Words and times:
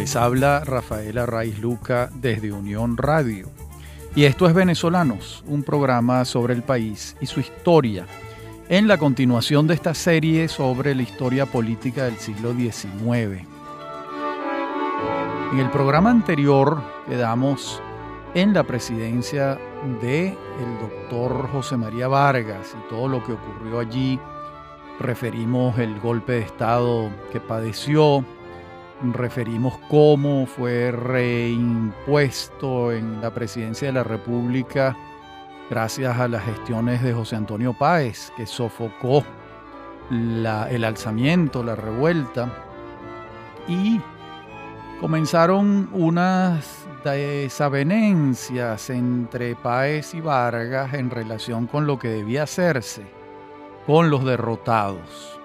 Les 0.00 0.16
habla 0.16 0.60
Rafael 0.64 1.18
Arraiz 1.18 1.58
Luca 1.58 2.08
desde 2.14 2.52
Unión 2.52 2.96
Radio. 2.96 3.50
Y 4.14 4.24
esto 4.24 4.46
es 4.48 4.54
Venezolanos, 4.54 5.44
un 5.46 5.62
programa 5.62 6.24
sobre 6.24 6.54
el 6.54 6.62
país 6.62 7.18
y 7.20 7.26
su 7.26 7.40
historia, 7.40 8.06
en 8.70 8.88
la 8.88 8.96
continuación 8.96 9.66
de 9.66 9.74
esta 9.74 9.92
serie 9.92 10.48
sobre 10.48 10.94
la 10.94 11.02
historia 11.02 11.44
política 11.44 12.04
del 12.04 12.16
siglo 12.16 12.54
XIX. 12.54 13.46
En 15.52 15.58
el 15.58 15.70
programa 15.70 16.08
anterior 16.08 16.82
quedamos 17.06 17.82
en 18.32 18.54
la 18.54 18.62
presidencia 18.62 19.58
de 20.00 20.28
el 20.28 20.78
doctor 20.80 21.46
José 21.52 21.76
María 21.76 22.08
Vargas 22.08 22.74
y 22.74 22.88
todo 22.88 23.06
lo 23.06 23.22
que 23.22 23.32
ocurrió 23.32 23.80
allí. 23.80 24.18
Referimos 24.98 25.78
el 25.78 26.00
golpe 26.00 26.32
de 26.32 26.40
Estado 26.40 27.10
que 27.30 27.38
padeció, 27.38 28.24
referimos 29.02 29.78
cómo 29.88 30.46
fue 30.46 30.90
reimpuesto 30.90 32.92
en 32.92 33.20
la 33.20 33.32
presidencia 33.32 33.88
de 33.88 33.94
la 33.94 34.04
República 34.04 34.96
gracias 35.70 36.18
a 36.18 36.28
las 36.28 36.44
gestiones 36.44 37.02
de 37.02 37.12
José 37.12 37.36
Antonio 37.36 37.72
Páez, 37.72 38.32
que 38.36 38.44
sofocó 38.44 39.24
el 40.10 40.84
alzamiento, 40.84 41.62
la 41.62 41.76
revuelta, 41.76 42.52
y 43.68 44.00
comenzaron 45.00 45.88
unas 45.92 46.86
desavenencias 47.04 48.90
entre 48.90 49.54
Páez 49.54 50.12
y 50.14 50.20
Vargas 50.20 50.92
en 50.94 51.08
relación 51.08 51.68
con 51.68 51.86
lo 51.86 51.98
que 51.98 52.08
debía 52.08 52.42
hacerse 52.42 53.04
con 53.86 54.10
los 54.10 54.24
derrotados. 54.24 55.40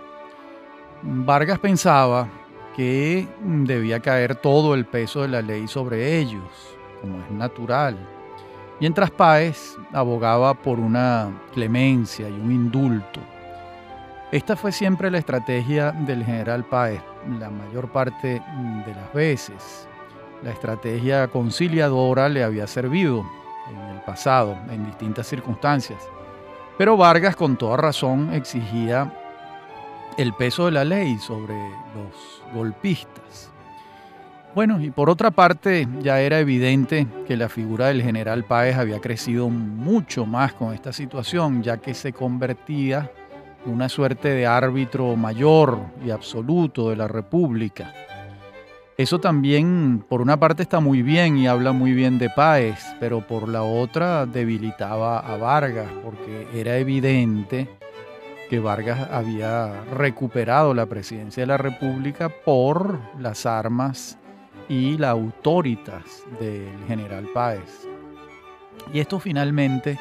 Vargas 1.04 1.60
pensaba 1.60 2.28
que 2.76 3.28
debía 3.40 4.00
caer 4.00 4.36
todo 4.36 4.76
el 4.76 4.86
peso 4.86 5.22
de 5.22 5.30
la 5.30 5.42
ley 5.42 5.68
sobre 5.68 6.18
ellos, 6.18 6.44
como 7.02 7.20
es 7.20 7.32
natural, 7.32 7.98
mientras 8.80 9.12
Páez 9.12 9.78
abogaba 9.94 10.54
por 10.54 10.80
una 10.80 11.32
clemencia 11.54 12.28
y 12.28 12.34
un 12.34 12.52
indulto. 12.52 13.22
Esta 14.32 14.56
fue 14.56 14.72
siempre 14.72 15.10
la 15.10 15.20
estrategia 15.20 15.92
del 15.92 16.26
general 16.26 16.66
Páez, 16.66 17.02
la 17.40 17.50
mayor 17.50 17.88
parte 17.90 18.42
de 18.86 18.96
las 18.96 19.14
veces. 19.14 19.88
La 20.44 20.52
estrategia 20.52 21.28
conciliadora 21.30 22.28
le 22.28 22.44
había 22.44 22.68
servido 22.68 23.26
en 23.70 23.96
el 23.96 24.02
pasado, 24.02 24.58
en 24.70 24.86
distintas 24.86 25.28
circunstancias. 25.28 26.00
Pero 26.78 26.98
Vargas, 26.98 27.38
con 27.38 27.56
toda 27.56 27.78
razón, 27.78 28.34
exigía 28.34 29.14
el 30.18 30.34
peso 30.34 30.66
de 30.66 30.72
la 30.72 30.86
ley 30.86 31.18
sobre 31.18 31.56
los 31.94 32.42
golpistas. 32.54 33.52
Bueno, 34.54 34.80
y 34.80 34.90
por 34.90 35.10
otra 35.10 35.32
parte, 35.32 35.86
ya 36.00 36.22
era 36.22 36.40
evidente 36.40 37.06
que 37.28 37.36
la 37.36 37.50
figura 37.50 37.88
del 37.88 38.02
general 38.02 38.46
Páez 38.46 38.78
había 38.78 39.02
crecido 39.02 39.50
mucho 39.50 40.26
más 40.26 40.54
con 40.54 40.74
esta 40.74 40.94
situación, 40.94 41.62
ya 41.62 41.78
que 41.78 41.94
se 41.94 42.14
convertía 42.14 43.12
en 43.66 43.74
una 43.74 43.90
suerte 43.90 44.30
de 44.30 44.48
árbitro 44.48 45.18
mayor 45.18 45.78
y 46.06 46.12
absoluto 46.12 46.90
de 46.90 46.96
la 46.96 47.10
República. 47.10 47.94
Eso 48.98 49.20
también, 49.20 50.06
por 50.08 50.22
una 50.22 50.40
parte, 50.40 50.64
está 50.64 50.80
muy 50.80 51.02
bien 51.02 51.36
y 51.36 51.48
habla 51.48 51.74
muy 51.74 51.92
bien 51.92 52.18
de 52.18 52.30
Páez, 52.30 52.80
pero 52.98 53.28
por 53.28 53.50
la 53.50 53.64
otra 53.64 54.26
debilitaba 54.26 55.20
a 55.20 55.36
Vargas, 55.36 55.90
porque 56.02 56.48
era 56.54 56.78
evidente 56.78 57.68
que 58.50 58.60
Vargas 58.60 59.10
había 59.12 59.84
recuperado 59.86 60.74
la 60.74 60.86
presidencia 60.86 61.44
de 61.44 61.48
la 61.48 61.58
República 61.58 62.30
por 62.30 63.00
las 63.20 63.46
armas 63.46 64.18
y 64.70 64.98
la 64.98 65.12
autoritas 65.12 66.24
del 66.40 66.78
general 66.88 67.28
Páez. 67.34 67.88
Y 68.94 69.00
esto 69.00 69.20
finalmente 69.20 69.98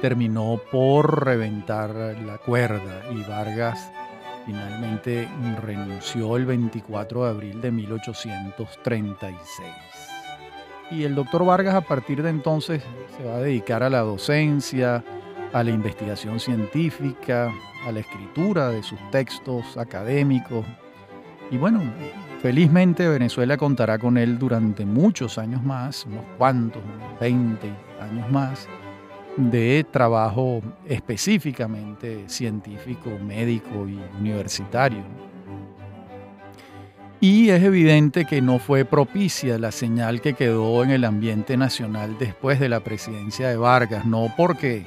terminó 0.00 0.60
por 0.70 1.24
reventar 1.24 1.90
la 1.94 2.38
cuerda 2.38 3.02
y 3.10 3.22
Vargas 3.28 3.90
finalmente 4.46 5.28
renunció 5.62 6.36
el 6.36 6.46
24 6.46 7.24
de 7.24 7.30
abril 7.30 7.60
de 7.60 7.72
1836. 7.72 9.68
Y 10.92 11.02
el 11.02 11.16
doctor 11.16 11.44
Vargas 11.44 11.74
a 11.74 11.80
partir 11.80 12.22
de 12.22 12.30
entonces 12.30 12.82
se 13.16 13.24
va 13.24 13.34
a 13.36 13.40
dedicar 13.40 13.82
a 13.82 13.90
la 13.90 14.00
docencia, 14.00 15.04
a 15.56 15.64
la 15.64 15.70
investigación 15.70 16.38
científica, 16.38 17.50
a 17.86 17.90
la 17.90 18.00
escritura 18.00 18.68
de 18.68 18.82
sus 18.82 18.98
textos 19.10 19.78
académicos. 19.78 20.66
Y 21.50 21.56
bueno, 21.56 21.80
felizmente 22.42 23.08
Venezuela 23.08 23.56
contará 23.56 23.98
con 23.98 24.18
él 24.18 24.38
durante 24.38 24.84
muchos 24.84 25.38
años 25.38 25.62
más, 25.62 26.04
unos 26.04 26.26
cuantos, 26.36 26.82
20 27.22 27.72
años 28.02 28.30
más, 28.30 28.68
de 29.38 29.86
trabajo 29.90 30.60
específicamente 30.84 32.24
científico, 32.28 33.08
médico 33.18 33.88
y 33.88 33.98
universitario. 34.20 35.04
Y 37.18 37.48
es 37.48 37.62
evidente 37.62 38.26
que 38.26 38.42
no 38.42 38.58
fue 38.58 38.84
propicia 38.84 39.58
la 39.58 39.72
señal 39.72 40.20
que 40.20 40.34
quedó 40.34 40.84
en 40.84 40.90
el 40.90 41.06
ambiente 41.06 41.56
nacional 41.56 42.18
después 42.18 42.60
de 42.60 42.68
la 42.68 42.80
presidencia 42.80 43.48
de 43.48 43.56
Vargas, 43.56 44.04
no 44.04 44.30
porque 44.36 44.84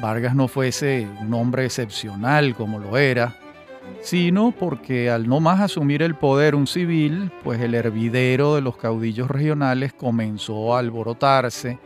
Vargas 0.00 0.34
no 0.34 0.48
fuese 0.48 1.08
un 1.20 1.32
hombre 1.34 1.64
excepcional 1.64 2.54
como 2.54 2.78
lo 2.78 2.98
era, 2.98 3.34
sino 4.02 4.52
porque 4.52 5.10
al 5.10 5.26
no 5.28 5.40
más 5.40 5.60
asumir 5.60 6.02
el 6.02 6.14
poder 6.14 6.54
un 6.54 6.66
civil, 6.66 7.32
pues 7.42 7.60
el 7.60 7.74
hervidero 7.74 8.54
de 8.54 8.60
los 8.60 8.76
caudillos 8.76 9.30
regionales 9.30 9.92
comenzó 9.92 10.74
a 10.74 10.80
alborotarse 10.80 11.78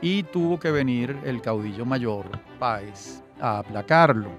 y 0.00 0.24
tuvo 0.24 0.58
que 0.58 0.70
venir 0.70 1.16
el 1.24 1.40
caudillo 1.40 1.84
mayor, 1.84 2.26
Páez, 2.58 3.22
a 3.40 3.58
aplacarlo. 3.58 4.30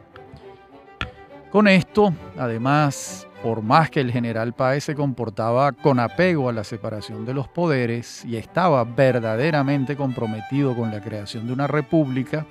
Con 1.50 1.68
esto, 1.68 2.14
además, 2.38 3.28
por 3.42 3.62
más 3.62 3.90
que 3.90 4.02
el 4.02 4.12
general 4.12 4.54
Páez 4.54 4.86
se 4.86 4.96
comportaba 4.96 5.72
con 5.72 6.00
apego 6.00 6.50
a 6.50 6.54
la 6.54 6.64
separación 6.64 7.26
de 7.26 7.34
los 7.34 7.48
poderes 7.48 8.26
y 8.26 8.38
estaba 8.38 8.84
verdaderamente 8.84 9.96
comprometido 9.96 10.76
con 10.76 10.92
la 10.92 11.02
creación 11.02 11.48
de 11.48 11.54
una 11.54 11.68
república, 11.68 12.46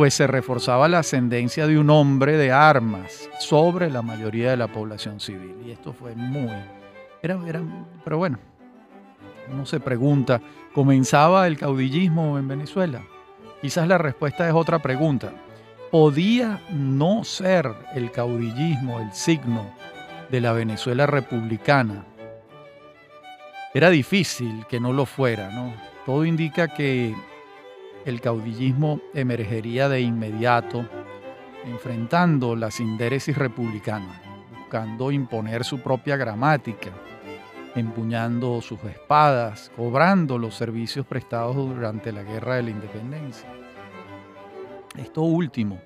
pues 0.00 0.14
se 0.14 0.26
reforzaba 0.26 0.88
la 0.88 1.00
ascendencia 1.00 1.66
de 1.66 1.78
un 1.78 1.90
hombre 1.90 2.38
de 2.38 2.52
armas 2.52 3.28
sobre 3.38 3.90
la 3.90 4.00
mayoría 4.00 4.48
de 4.48 4.56
la 4.56 4.66
población 4.66 5.20
civil. 5.20 5.54
Y 5.62 5.72
esto 5.72 5.92
fue 5.92 6.14
muy... 6.14 6.48
Era, 7.22 7.38
era, 7.46 7.60
pero 8.02 8.16
bueno, 8.16 8.38
uno 9.52 9.66
se 9.66 9.78
pregunta, 9.78 10.40
¿comenzaba 10.72 11.46
el 11.46 11.58
caudillismo 11.58 12.38
en 12.38 12.48
Venezuela? 12.48 13.02
Quizás 13.60 13.86
la 13.86 13.98
respuesta 13.98 14.48
es 14.48 14.54
otra 14.54 14.78
pregunta. 14.78 15.34
¿Podía 15.90 16.62
no 16.70 17.22
ser 17.22 17.70
el 17.94 18.10
caudillismo 18.10 19.00
el 19.00 19.12
signo 19.12 19.70
de 20.30 20.40
la 20.40 20.54
Venezuela 20.54 21.04
republicana? 21.04 22.06
Era 23.74 23.90
difícil 23.90 24.64
que 24.66 24.80
no 24.80 24.94
lo 24.94 25.04
fuera, 25.04 25.50
¿no? 25.50 25.74
Todo 26.06 26.24
indica 26.24 26.68
que 26.68 27.14
el 28.04 28.20
caudillismo 28.20 29.00
emergería 29.14 29.88
de 29.88 30.00
inmediato, 30.00 30.88
enfrentando 31.66 32.56
la 32.56 32.70
sindéresis 32.70 33.36
republicana, 33.36 34.22
buscando 34.58 35.10
imponer 35.10 35.64
su 35.64 35.80
propia 35.80 36.16
gramática, 36.16 36.90
empuñando 37.74 38.60
sus 38.60 38.82
espadas, 38.84 39.70
cobrando 39.76 40.38
los 40.38 40.54
servicios 40.54 41.06
prestados 41.06 41.56
durante 41.56 42.12
la 42.12 42.22
Guerra 42.22 42.56
de 42.56 42.62
la 42.64 42.70
Independencia. 42.70 43.48
Esto 44.96 45.22
último, 45.22 45.78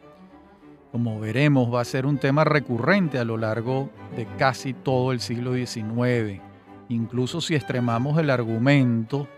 como 0.92 1.18
veremos, 1.18 1.72
va 1.74 1.80
a 1.80 1.84
ser 1.84 2.06
un 2.06 2.18
tema 2.18 2.44
recurrente 2.44 3.18
a 3.18 3.24
lo 3.24 3.36
largo 3.36 3.90
de 4.16 4.26
casi 4.38 4.72
todo 4.72 5.12
el 5.12 5.20
siglo 5.20 5.54
XIX, 5.54 6.40
incluso 6.88 7.40
si 7.40 7.54
extremamos 7.54 8.16
el 8.18 8.30
argumento 8.30 9.28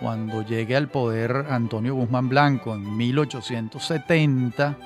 cuando 0.00 0.42
llegue 0.42 0.76
al 0.76 0.88
poder 0.88 1.46
Antonio 1.50 1.94
Guzmán 1.94 2.28
Blanco 2.28 2.74
en 2.74 2.96
1870, 2.96 4.76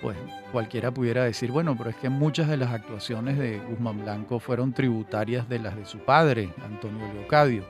pues 0.00 0.16
cualquiera 0.52 0.90
pudiera 0.90 1.24
decir, 1.24 1.52
bueno, 1.52 1.76
pero 1.76 1.90
es 1.90 1.96
que 1.96 2.08
muchas 2.08 2.48
de 2.48 2.56
las 2.56 2.72
actuaciones 2.72 3.38
de 3.38 3.58
Guzmán 3.58 4.02
Blanco 4.02 4.40
fueron 4.40 4.72
tributarias 4.72 5.48
de 5.48 5.58
las 5.60 5.76
de 5.76 5.86
su 5.86 5.98
padre, 5.98 6.52
Antonio 6.64 7.06
Leocadio. 7.14 7.64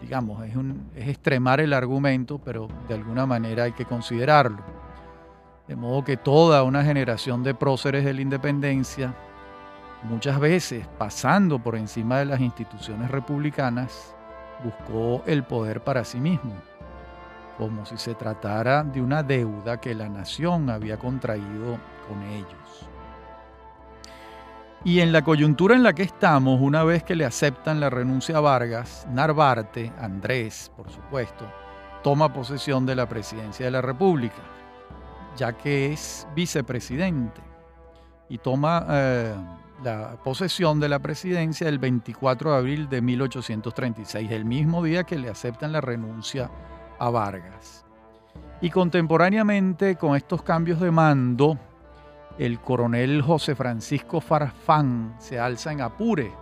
Digamos, 0.00 0.44
es, 0.44 0.54
es 0.94 1.08
extremar 1.08 1.60
el 1.60 1.72
argumento, 1.72 2.40
pero 2.44 2.68
de 2.86 2.94
alguna 2.94 3.26
manera 3.26 3.64
hay 3.64 3.72
que 3.72 3.84
considerarlo. 3.84 4.62
De 5.66 5.74
modo 5.74 6.04
que 6.04 6.16
toda 6.16 6.62
una 6.62 6.84
generación 6.84 7.42
de 7.42 7.54
próceres 7.54 8.04
de 8.04 8.14
la 8.14 8.22
independencia, 8.22 9.14
muchas 10.04 10.38
veces 10.38 10.86
pasando 10.96 11.58
por 11.58 11.74
encima 11.76 12.20
de 12.20 12.26
las 12.26 12.40
instituciones 12.40 13.10
republicanas, 13.10 14.14
buscó 14.62 15.22
el 15.26 15.44
poder 15.44 15.82
para 15.82 16.04
sí 16.04 16.18
mismo, 16.18 16.54
como 17.56 17.84
si 17.86 17.96
se 17.96 18.14
tratara 18.14 18.82
de 18.82 19.00
una 19.00 19.22
deuda 19.22 19.80
que 19.80 19.94
la 19.94 20.08
nación 20.08 20.70
había 20.70 20.98
contraído 20.98 21.78
con 22.08 22.22
ellos. 22.22 22.88
Y 24.84 25.00
en 25.00 25.12
la 25.12 25.22
coyuntura 25.22 25.74
en 25.74 25.82
la 25.82 25.92
que 25.92 26.04
estamos, 26.04 26.60
una 26.60 26.84
vez 26.84 27.02
que 27.02 27.16
le 27.16 27.24
aceptan 27.24 27.80
la 27.80 27.90
renuncia 27.90 28.36
a 28.36 28.40
Vargas, 28.40 29.06
Narvarte, 29.10 29.92
Andrés, 29.98 30.70
por 30.76 30.88
supuesto, 30.88 31.44
toma 32.02 32.32
posesión 32.32 32.86
de 32.86 32.94
la 32.94 33.08
presidencia 33.08 33.66
de 33.66 33.72
la 33.72 33.82
República, 33.82 34.40
ya 35.36 35.52
que 35.52 35.92
es 35.92 36.28
vicepresidente, 36.34 37.40
y 38.28 38.38
toma 38.38 38.86
eh, 38.88 39.34
la 39.82 40.16
posesión 40.22 40.80
de 40.80 40.88
la 40.88 40.98
presidencia 40.98 41.68
el 41.68 41.78
24 41.78 42.52
de 42.52 42.56
abril 42.56 42.88
de 42.88 43.00
1836, 43.00 44.30
el 44.30 44.44
mismo 44.44 44.82
día 44.82 45.04
que 45.04 45.18
le 45.18 45.28
aceptan 45.28 45.72
la 45.72 45.80
renuncia 45.80 46.50
a 46.98 47.10
Vargas. 47.10 47.84
Y 48.60 48.70
contemporáneamente 48.70 49.96
con 49.96 50.16
estos 50.16 50.42
cambios 50.42 50.80
de 50.80 50.90
mando, 50.90 51.58
el 52.38 52.60
coronel 52.60 53.22
José 53.22 53.54
Francisco 53.54 54.20
Farfán 54.20 55.14
se 55.18 55.38
alza 55.38 55.72
en 55.72 55.80
Apure 55.80 56.32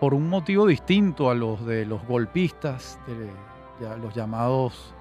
por 0.00 0.14
un 0.14 0.28
motivo 0.28 0.66
distinto 0.66 1.30
a 1.30 1.34
los 1.34 1.64
de 1.66 1.84
los 1.84 2.02
golpistas, 2.06 2.98
de, 3.06 3.30
los 3.98 4.14
llamados 4.14 4.94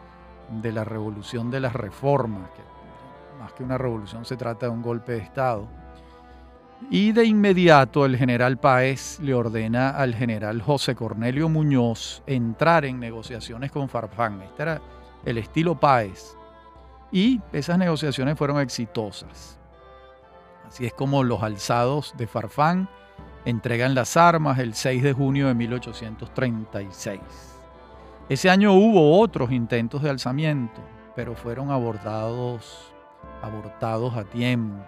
de 0.62 0.74
la 0.74 0.84
revolución 0.84 1.50
de 1.50 1.62
las 1.62 1.74
reformas, 1.74 2.50
que 2.52 2.62
más 3.40 3.54
que 3.54 3.64
una 3.64 3.78
revolución 3.78 4.26
se 4.26 4.36
trata 4.36 4.66
de 4.66 4.72
un 4.74 4.82
golpe 4.82 5.14
de 5.14 5.20
Estado. 5.20 5.68
Y 6.92 7.12
de 7.12 7.26
inmediato 7.26 8.06
el 8.06 8.18
general 8.18 8.58
Páez 8.58 9.20
le 9.20 9.34
ordena 9.34 9.90
al 9.90 10.16
general 10.16 10.62
José 10.62 10.96
Cornelio 10.96 11.50
Muñoz 11.50 12.24
entrar 12.26 12.86
en 12.86 13.00
negociaciones 13.00 13.72
con 13.72 13.90
Farfán. 13.90 14.42
Este 14.42 14.64
era 14.64 14.82
el 15.26 15.38
estilo 15.38 15.80
Páez. 15.80 16.36
Y 17.12 17.42
esas 17.52 17.78
negociaciones 17.78 18.38
fueron 18.38 18.60
exitosas. 18.60 19.60
Así 20.68 20.86
es 20.86 20.94
como 20.94 21.24
los 21.24 21.44
alzados 21.44 22.14
de 22.18 22.28
Farfán 22.28 22.90
entregan 23.46 23.94
las 23.96 24.18
armas 24.18 24.60
el 24.60 24.74
6 24.74 25.04
de 25.04 25.14
junio 25.14 25.48
de 25.48 25.54
1836. 25.56 27.20
Ese 28.30 28.50
año 28.50 28.74
hubo 28.74 29.20
otros 29.20 29.52
intentos 29.52 30.04
de 30.04 30.10
alzamiento, 30.10 30.82
pero 31.16 31.36
fueron 31.36 31.72
abordados, 31.72 32.94
abortados 33.42 34.16
a 34.16 34.24
tiempo. 34.24 34.86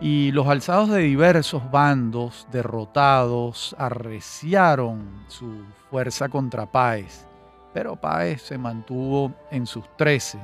Y 0.00 0.32
los 0.32 0.46
alzados 0.48 0.90
de 0.90 1.00
diversos 1.00 1.70
bandos 1.70 2.46
derrotados 2.50 3.74
arreciaron 3.78 5.24
su 5.28 5.64
fuerza 5.90 6.28
contra 6.28 6.66
Páez, 6.66 7.26
pero 7.72 7.96
Páez 7.96 8.42
se 8.42 8.58
mantuvo 8.58 9.32
en 9.50 9.66
sus 9.66 9.84
trece 9.96 10.38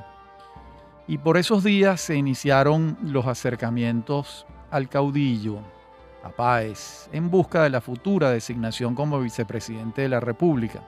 y 1.11 1.19
por 1.19 1.37
esos 1.37 1.65
días 1.65 2.01
se 2.01 2.15
iniciaron 2.15 2.97
los 3.03 3.27
acercamientos 3.27 4.47
al 4.71 4.89
caudillo, 4.89 5.59
a 6.23 6.29
Páez, 6.29 7.09
en 7.13 7.29
busca 7.29 7.65
de 7.65 7.71
la 7.71 7.81
futura 7.81 8.31
designación 8.31 8.95
como 8.95 9.19
vicepresidente 9.19 10.03
de 10.03 10.09
la 10.09 10.21
República. 10.21 10.81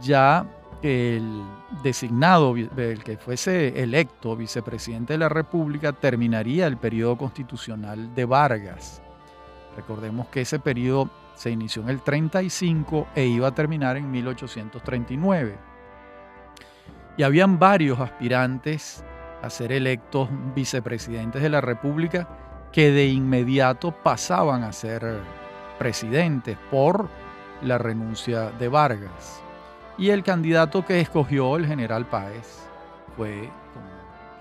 Ya 0.00 0.46
el 0.82 1.42
designado, 1.82 2.56
el 2.56 3.04
que 3.04 3.16
fuese 3.16 3.82
electo 3.82 4.36
vicepresidente 4.36 5.14
de 5.14 5.18
la 5.18 5.28
República, 5.28 5.92
terminaría 5.92 6.66
el 6.66 6.76
periodo 6.76 7.16
constitucional 7.18 8.14
de 8.14 8.24
Vargas. 8.24 9.02
Recordemos 9.76 10.28
que 10.28 10.42
ese 10.42 10.58
periodo 10.58 11.10
se 11.34 11.50
inició 11.50 11.82
en 11.82 11.90
el 11.90 12.00
35 12.00 13.08
e 13.14 13.24
iba 13.26 13.48
a 13.48 13.54
terminar 13.54 13.96
en 13.96 14.10
1839. 14.10 15.56
Y 17.16 17.22
habían 17.22 17.58
varios 17.58 18.00
aspirantes 18.00 19.04
a 19.42 19.50
ser 19.50 19.72
electos 19.72 20.28
vicepresidentes 20.54 21.42
de 21.42 21.48
la 21.48 21.60
República 21.60 22.28
que 22.72 22.90
de 22.90 23.06
inmediato 23.08 23.92
pasaban 23.92 24.62
a 24.62 24.72
ser 24.72 25.20
presidentes 25.78 26.56
por 26.70 27.08
la 27.62 27.78
renuncia 27.78 28.50
de 28.50 28.68
Vargas. 28.68 29.42
Y 30.00 30.10
el 30.10 30.24
candidato 30.24 30.84
que 30.84 31.00
escogió 31.00 31.56
el 31.56 31.66
general 31.66 32.06
Páez 32.06 32.66
fue, 33.16 33.48
como 33.72 33.86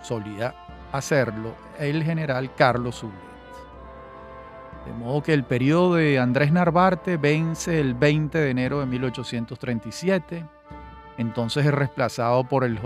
solía 0.01 0.55
hacerlo, 0.91 1.53
el 1.77 2.03
general 2.03 2.55
Carlos 2.55 2.95
Zulet. 2.95 3.15
De 4.87 4.93
modo 4.93 5.21
que 5.21 5.33
el 5.33 5.43
periodo 5.43 5.95
de 5.95 6.17
Andrés 6.17 6.51
Narvarte 6.51 7.17
vence 7.17 7.79
el 7.79 7.93
20 7.93 8.39
de 8.39 8.49
enero 8.49 8.79
de 8.79 8.87
1837 8.87 10.45
entonces 11.19 11.63
es 11.65 11.73
reemplazado 11.73 12.45
por 12.45 12.63
el, 12.63 12.79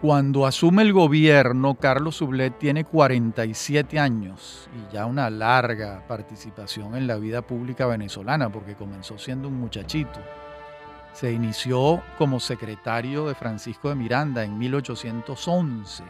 Cuando 0.00 0.46
asume 0.46 0.80
el 0.80 0.94
gobierno, 0.94 1.74
Carlos 1.74 2.16
Sublet 2.16 2.56
tiene 2.56 2.84
47 2.84 3.98
años 3.98 4.66
y 4.74 4.94
ya 4.94 5.04
una 5.04 5.28
larga 5.28 6.02
participación 6.08 6.96
en 6.96 7.06
la 7.06 7.16
vida 7.16 7.42
pública 7.42 7.84
venezolana, 7.84 8.50
porque 8.50 8.76
comenzó 8.76 9.18
siendo 9.18 9.48
un 9.48 9.60
muchachito. 9.60 10.18
Se 11.12 11.30
inició 11.30 12.02
como 12.16 12.40
secretario 12.40 13.26
de 13.26 13.34
Francisco 13.34 13.90
de 13.90 13.94
Miranda 13.94 14.42
en 14.42 14.56
1811, 14.56 16.02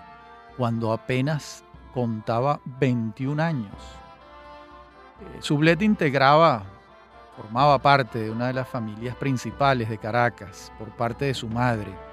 cuando 0.57 0.93
apenas 0.93 1.65
contaba 1.93 2.61
21 2.79 3.43
años. 3.43 3.75
Eh, 5.21 5.39
Sublet 5.41 5.83
integraba, 5.83 6.63
formaba 7.37 7.77
parte 7.81 8.21
de 8.21 8.31
una 8.31 8.47
de 8.47 8.53
las 8.53 8.69
familias 8.69 9.17
principales 9.17 9.89
de 9.89 9.99
Caracas 9.99 10.71
por 10.79 10.91
parte 10.91 11.25
de 11.25 11.35
su 11.35 11.49
madre. 11.49 12.10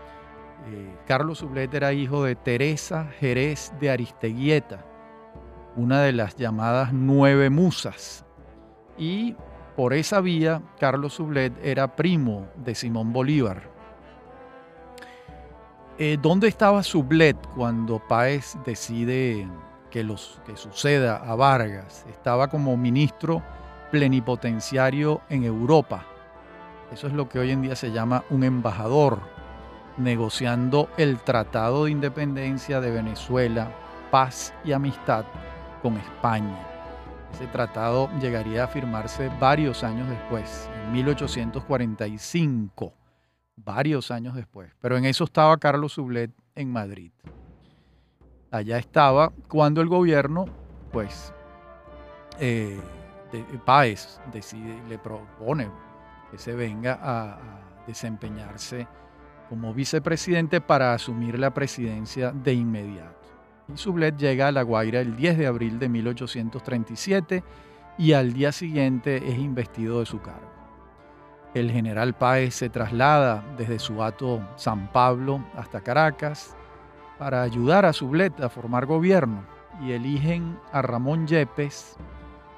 Eh, 0.70 0.96
Carlos 1.08 1.38
Sublet 1.38 1.74
era 1.74 1.94
hijo 1.94 2.24
de 2.26 2.36
Teresa 2.36 3.08
Jerez 3.20 3.72
de 3.80 3.90
Aristeguieta, 3.90 4.84
una 5.78 6.02
de 6.02 6.12
las 6.12 6.36
llamadas 6.36 6.92
nueve 6.92 7.50
musas, 7.50 8.26
y 8.98 9.36
por 9.78 9.94
esa 9.94 10.22
vía, 10.22 10.62
Carlos 10.80 11.14
Sublet 11.14 11.54
era 11.64 11.96
primo 11.96 12.48
de 12.56 12.74
Simón 12.74 13.14
Bolívar. 13.14 13.62
Eh, 16.00 16.18
¿Dónde 16.20 16.48
estaba 16.48 16.84
Sublet 16.84 17.38
cuando 17.56 18.00
Páez 18.00 18.58
decide 18.66 19.48
que, 19.92 20.04
que 20.46 20.58
suceda 20.58 21.18
a 21.18 21.36
Vargas? 21.36 22.06
Estaba 22.10 22.48
como 22.48 22.76
ministro 22.76 23.44
plenipotenciario 23.92 25.22
en 25.30 25.44
Europa. 25.44 26.04
Eso 26.92 27.06
es 27.06 27.14
lo 27.14 27.30
que 27.30 27.38
hoy 27.38 27.52
en 27.52 27.62
día 27.62 27.76
se 27.76 27.92
llama 27.92 28.24
un 28.32 28.44
embajador, 28.44 29.20
negociando 29.98 30.90
el 30.98 31.20
Tratado 31.20 31.86
de 31.86 31.92
Independencia 31.92 32.80
de 32.80 32.92
Venezuela, 32.92 33.72
paz 34.12 34.54
y 34.64 34.72
amistad 34.72 35.26
con 35.82 35.98
España. 35.98 36.58
Ese 37.34 37.48
tratado 37.48 38.10
llegaría 38.20 38.64
a 38.64 38.68
firmarse 38.68 39.30
varios 39.40 39.84
años 39.84 40.10
después, 40.10 40.70
en 40.86 40.94
1845, 40.94 42.94
varios 43.58 44.12
años 44.12 44.36
después. 44.36 44.72
Pero 44.80 44.98
en 44.98 45.06
eso 45.06 45.26
estaba 45.26 45.58
Carlos 45.58 45.94
Sublet 45.94 46.32
en 46.56 46.72
Madrid. 46.72 47.12
Allá 48.50 48.78
estaba 48.78 49.32
cuando 49.50 49.82
el 49.82 49.88
gobierno, 49.88 50.46
pues, 50.92 51.34
eh, 52.40 52.80
Páez 53.66 54.22
decide, 54.32 54.82
le 54.88 54.98
propone 54.98 55.70
que 56.32 56.38
se 56.38 56.54
venga 56.54 56.98
a 57.02 57.38
desempeñarse 57.86 58.88
como 59.50 59.74
vicepresidente 59.74 60.62
para 60.62 60.94
asumir 60.94 61.40
la 61.40 61.54
presidencia 61.54 62.32
de 62.32 62.54
inmediato 62.54 63.18
Sublet 63.76 64.18
llega 64.18 64.48
a 64.48 64.52
La 64.52 64.62
Guaira 64.62 65.02
el 65.02 65.16
10 65.16 65.38
de 65.38 65.48
abril 65.48 65.80
de 65.80 65.90
1837 65.90 67.44
y 67.98 68.14
al 68.14 68.34
día 68.34 68.52
siguiente 68.52 69.18
es 69.18 69.38
investido 69.38 70.00
de 70.00 70.06
su 70.06 70.22
cargo. 70.22 70.52
El 71.54 71.72
general 71.72 72.14
Páez 72.14 72.56
se 72.56 72.70
traslada 72.70 73.44
desde 73.58 73.80
su 73.80 74.04
hato 74.04 74.42
San 74.56 74.92
Pablo 74.92 75.44
hasta 75.56 75.82
Caracas 75.82 76.56
para 77.18 77.42
ayudar 77.42 77.86
a 77.86 77.94
Sublet 77.94 78.40
a 78.42 78.50
formar 78.50 78.86
gobierno 78.86 79.44
y 79.82 79.92
eligen 79.92 80.58
a 80.72 80.82
Ramón 80.82 81.28
Yepes 81.28 81.98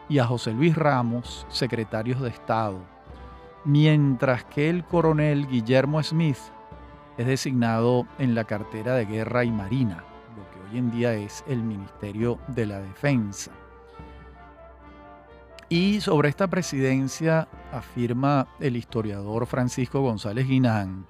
y 0.10 0.20
a 0.20 0.26
José 0.26 0.52
Luis 0.52 0.76
Ramos 0.76 1.46
secretarios 1.50 2.22
de 2.22 2.30
Estado, 2.30 2.80
mientras 3.64 4.44
que 4.44 4.70
el 4.70 4.84
coronel 4.84 5.48
Guillermo 5.48 6.02
Smith 6.04 6.38
es 7.20 7.28
designado 7.28 8.08
en 8.18 8.34
la 8.34 8.46
cartera 8.46 8.96
de 8.96 9.06
Guerra 9.06 9.44
y 9.44 9.52
Marina 9.52 10.04
hoy 10.72 10.78
en 10.78 10.92
día 10.92 11.14
es 11.14 11.44
el 11.48 11.64
Ministerio 11.64 12.40
de 12.48 12.66
la 12.66 12.80
Defensa. 12.80 13.52
Y 15.68 16.02
sobre 16.02 16.30
esta 16.30 16.48
presidencia 16.48 17.48
afirma 17.72 18.48
el 18.60 18.76
historiador 18.76 19.46
Francisco 19.46 20.02
González 20.02 20.48
Guinán 20.48 21.06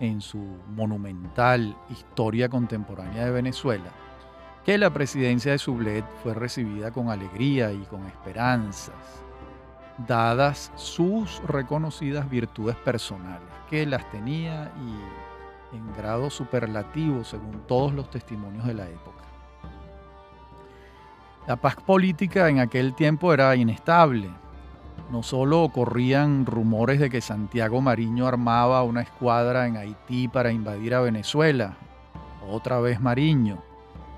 en 0.00 0.20
su 0.20 0.38
monumental 0.74 1.76
Historia 1.90 2.48
Contemporánea 2.48 3.26
de 3.26 3.30
Venezuela, 3.30 3.90
que 4.64 4.78
la 4.78 4.90
presidencia 4.90 5.52
de 5.52 5.58
Sublet 5.58 6.04
fue 6.22 6.34
recibida 6.34 6.90
con 6.90 7.10
alegría 7.10 7.72
y 7.72 7.82
con 7.84 8.06
esperanzas. 8.06 8.94
dadas 10.06 10.70
sus 10.76 11.42
reconocidas 11.48 12.30
virtudes 12.30 12.76
personales, 12.76 13.48
que 13.68 13.84
las 13.84 14.08
tenía 14.12 14.72
y 14.80 15.27
en 15.72 15.92
grado 15.94 16.30
superlativo 16.30 17.24
según 17.24 17.62
todos 17.66 17.92
los 17.92 18.10
testimonios 18.10 18.66
de 18.66 18.74
la 18.74 18.88
época. 18.88 19.24
La 21.46 21.56
paz 21.56 21.76
política 21.76 22.48
en 22.48 22.58
aquel 22.58 22.94
tiempo 22.94 23.32
era 23.32 23.54
inestable. 23.56 24.30
No 25.10 25.22
solo 25.22 25.70
corrían 25.72 26.44
rumores 26.44 27.00
de 27.00 27.08
que 27.08 27.20
Santiago 27.20 27.80
Mariño 27.80 28.26
armaba 28.26 28.82
una 28.82 29.00
escuadra 29.00 29.66
en 29.66 29.78
Haití 29.78 30.28
para 30.28 30.52
invadir 30.52 30.94
a 30.94 31.00
Venezuela, 31.00 31.78
otra 32.50 32.80
vez 32.80 33.00
Mariño, 33.00 33.62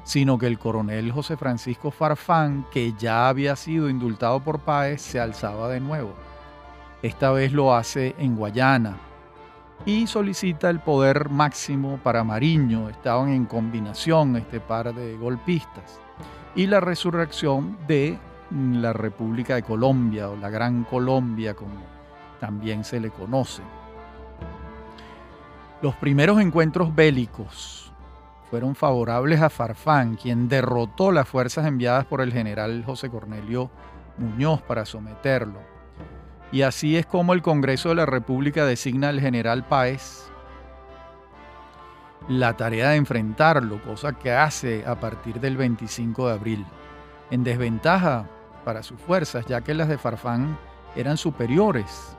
sino 0.03 0.39
que 0.39 0.49
el 0.49 0.59
coronel 0.59 1.13
José 1.13 1.37
Francisco 1.37 1.93
Farfán, 1.93 2.67
que 2.73 2.95
ya 2.99 3.29
había 3.29 3.55
sido 3.55 3.89
indultado 3.89 4.41
por 4.41 4.59
Páez, 4.61 5.01
se 5.01 5.21
alzaba 5.21 5.69
de 5.69 5.79
nuevo. 5.79 6.13
Esta 7.03 7.31
vez 7.31 7.53
lo 7.53 7.75
hace 7.75 8.17
en 8.19 8.35
Guayana 8.35 9.10
y 9.87 10.07
solicita 10.07 10.69
el 10.71 10.81
poder 10.81 11.31
máximo 11.31 11.99
para 12.03 12.25
Mariño. 12.25 12.89
Estaban 12.89 13.31
en 13.31 13.47
combinación 13.47 14.37
este 14.37 14.61
par 14.61 14.95
de 14.95 15.17
golpistas. 15.17 16.01
Y 16.55 16.67
la 16.67 16.81
resurrección 16.81 17.79
de 17.87 18.19
la 18.51 18.93
República 18.93 19.55
de 19.55 19.63
Colombia 19.63 20.29
o 20.29 20.37
la 20.37 20.51
Gran 20.51 20.85
Colombia, 20.85 21.55
como 21.55 21.81
también 22.41 22.85
se 22.85 23.01
le 23.01 23.11
conoce. 23.11 23.63
Los 25.83 25.95
primeros 25.95 26.41
encuentros 26.41 26.95
bélicos 26.95 27.93
fueron 28.51 28.75
favorables 28.75 29.41
a 29.41 29.49
Farfán, 29.49 30.17
quien 30.17 30.49
derrotó 30.49 31.13
las 31.13 31.29
fuerzas 31.29 31.67
enviadas 31.67 32.05
por 32.05 32.21
el 32.21 32.33
general 32.33 32.83
José 32.85 33.09
Cornelio 33.09 33.71
Muñoz 34.19 34.61
para 34.63 34.85
someterlo. 34.85 35.70
Y 36.53 36.63
así 36.63 36.97
es 36.97 37.07
como 37.07 37.33
el 37.33 37.43
Congreso 37.43 37.91
de 37.91 37.95
la 37.97 38.07
República 38.07 38.65
designa 38.65 39.09
al 39.09 39.21
general 39.21 39.65
Páez 39.67 40.31
la 42.29 42.57
tarea 42.57 42.91
de 42.91 42.97
enfrentarlo, 42.97 43.83
cosa 43.83 44.13
que 44.13 44.33
hace 44.33 44.85
a 44.87 44.99
partir 45.01 45.41
del 45.41 45.57
25 45.57 46.29
de 46.29 46.35
abril, 46.35 46.67
en 47.31 47.43
desventaja 47.45 48.29
para 48.65 48.83
sus 48.83 49.01
fuerzas, 49.01 49.47
ya 49.47 49.63
que 49.63 49.75
las 49.75 49.89
de 49.89 49.99
Farfán 49.99 50.59
eran 50.95 51.17
superiores. 51.17 52.17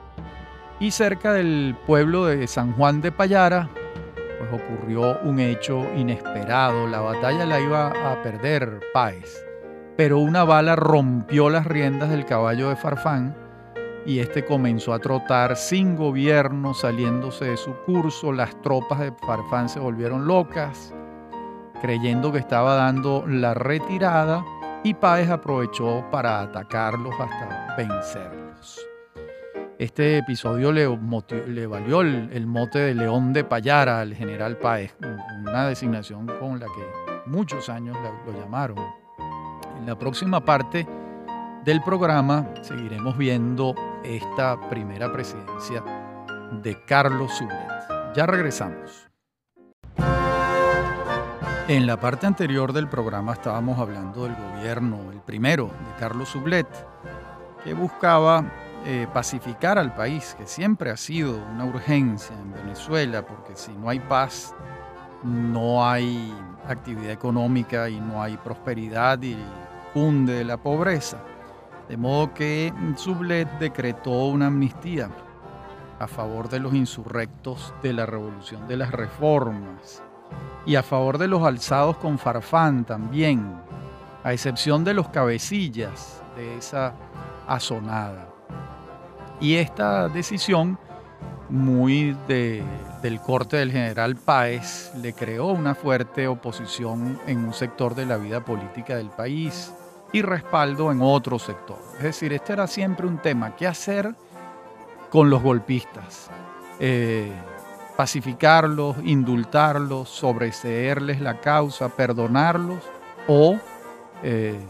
Y 0.80 0.90
cerca 0.90 1.32
del 1.32 1.76
pueblo 1.86 2.26
de 2.26 2.46
San 2.46 2.72
Juan 2.72 3.00
de 3.00 3.12
Payara, 3.12 3.70
pues 4.38 4.62
ocurrió 4.62 5.20
un 5.20 5.38
hecho 5.38 5.86
inesperado. 5.94 6.88
La 6.88 7.00
batalla 7.00 7.46
la 7.46 7.60
iba 7.60 7.88
a 7.88 8.22
perder 8.22 8.80
Páez, 8.92 9.46
pero 9.96 10.18
una 10.18 10.44
bala 10.44 10.74
rompió 10.74 11.48
las 11.48 11.66
riendas 11.66 12.10
del 12.10 12.26
caballo 12.26 12.68
de 12.68 12.76
Farfán 12.76 13.41
y 14.04 14.18
este 14.18 14.44
comenzó 14.44 14.92
a 14.92 14.98
trotar 14.98 15.56
sin 15.56 15.96
gobierno, 15.96 16.74
saliéndose 16.74 17.46
de 17.46 17.56
su 17.56 17.74
curso. 17.86 18.32
Las 18.32 18.60
tropas 18.62 19.00
de 19.00 19.12
Farfán 19.26 19.68
se 19.68 19.78
volvieron 19.78 20.26
locas, 20.26 20.92
creyendo 21.80 22.32
que 22.32 22.38
estaba 22.38 22.74
dando 22.74 23.24
la 23.26 23.54
retirada 23.54 24.44
y 24.84 24.94
Páez 24.94 25.30
aprovechó 25.30 26.04
para 26.10 26.40
atacarlos 26.40 27.14
hasta 27.18 27.76
vencerlos. 27.76 28.80
Este 29.78 30.18
episodio 30.18 30.72
le, 30.72 30.86
valió 31.66 32.02
el, 32.02 32.46
mote 32.46 32.78
de 32.78 32.94
León 32.94 33.32
de 33.32 33.44
Payara 33.44 34.00
al 34.00 34.14
general 34.14 34.56
Páez, 34.58 34.94
una 35.40 35.66
designación 35.68 36.26
con 36.38 36.60
la 36.60 36.66
que 36.66 37.20
muchos 37.26 37.68
años 37.68 37.96
lo 38.26 38.32
llamaron. 38.32 38.78
En 39.78 39.86
la 39.86 39.98
próxima 39.98 40.44
parte 40.44 40.86
del 41.64 41.82
programa 41.82 42.46
seguiremos 42.62 43.16
viendo 43.16 43.74
esta 44.04 44.58
primera 44.68 45.12
presidencia 45.12 45.82
de 46.62 46.76
Carlos 46.86 47.32
Sublet. 47.32 48.14
Ya 48.14 48.26
regresamos. 48.26 49.08
En 51.68 51.86
la 51.86 51.98
parte 51.98 52.26
anterior 52.26 52.72
del 52.72 52.88
programa 52.88 53.32
estábamos 53.34 53.78
hablando 53.78 54.24
del 54.24 54.34
gobierno, 54.34 55.10
el 55.12 55.20
primero, 55.20 55.66
de 55.66 56.00
Carlos 56.00 56.28
Sublet, 56.30 56.66
que 57.64 57.72
buscaba 57.72 58.44
eh, 58.84 59.06
pacificar 59.14 59.78
al 59.78 59.94
país, 59.94 60.34
que 60.36 60.46
siempre 60.46 60.90
ha 60.90 60.96
sido 60.96 61.40
una 61.54 61.64
urgencia 61.64 62.36
en 62.36 62.52
Venezuela, 62.52 63.24
porque 63.24 63.54
si 63.54 63.72
no 63.72 63.88
hay 63.88 64.00
paz, 64.00 64.54
no 65.22 65.88
hay 65.88 66.34
actividad 66.68 67.12
económica 67.12 67.88
y 67.88 68.00
no 68.00 68.20
hay 68.20 68.36
prosperidad 68.36 69.22
y 69.22 69.36
cunde 69.94 70.44
la 70.44 70.56
pobreza. 70.56 71.18
De 71.92 71.98
modo 71.98 72.32
que 72.32 72.72
Sublet 72.96 73.46
decretó 73.58 74.28
una 74.28 74.46
amnistía 74.46 75.10
a 75.98 76.06
favor 76.06 76.48
de 76.48 76.58
los 76.58 76.72
insurrectos 76.72 77.74
de 77.82 77.92
la 77.92 78.06
revolución 78.06 78.66
de 78.66 78.78
las 78.78 78.92
reformas 78.92 80.02
y 80.64 80.76
a 80.76 80.82
favor 80.82 81.18
de 81.18 81.28
los 81.28 81.42
alzados 81.42 81.98
con 81.98 82.18
Farfán 82.18 82.86
también, 82.86 83.44
a 84.24 84.32
excepción 84.32 84.84
de 84.84 84.94
los 84.94 85.10
cabecillas 85.10 86.22
de 86.34 86.56
esa 86.56 86.94
azonada. 87.46 88.26
Y 89.38 89.56
esta 89.56 90.08
decisión, 90.08 90.78
muy 91.50 92.16
del 92.26 93.20
corte 93.20 93.58
del 93.58 93.70
general 93.70 94.16
Páez, 94.16 94.94
le 94.94 95.12
creó 95.12 95.48
una 95.48 95.74
fuerte 95.74 96.26
oposición 96.26 97.20
en 97.26 97.44
un 97.44 97.52
sector 97.52 97.94
de 97.94 98.06
la 98.06 98.16
vida 98.16 98.42
política 98.42 98.96
del 98.96 99.10
país 99.10 99.74
y 100.12 100.22
respaldo 100.22 100.92
en 100.92 101.00
otro 101.02 101.38
sector. 101.38 101.78
Es 101.96 102.02
decir, 102.02 102.32
este 102.32 102.52
era 102.52 102.66
siempre 102.66 103.06
un 103.06 103.18
tema, 103.18 103.56
¿qué 103.56 103.66
hacer 103.66 104.14
con 105.10 105.30
los 105.30 105.42
golpistas? 105.42 106.30
Eh, 106.78 107.32
pacificarlos, 107.96 108.96
indultarlos, 109.04 110.08
sobreseerles 110.08 111.20
la 111.20 111.40
causa, 111.40 111.88
perdonarlos 111.88 112.82
o 113.26 113.58
eh, 114.22 114.60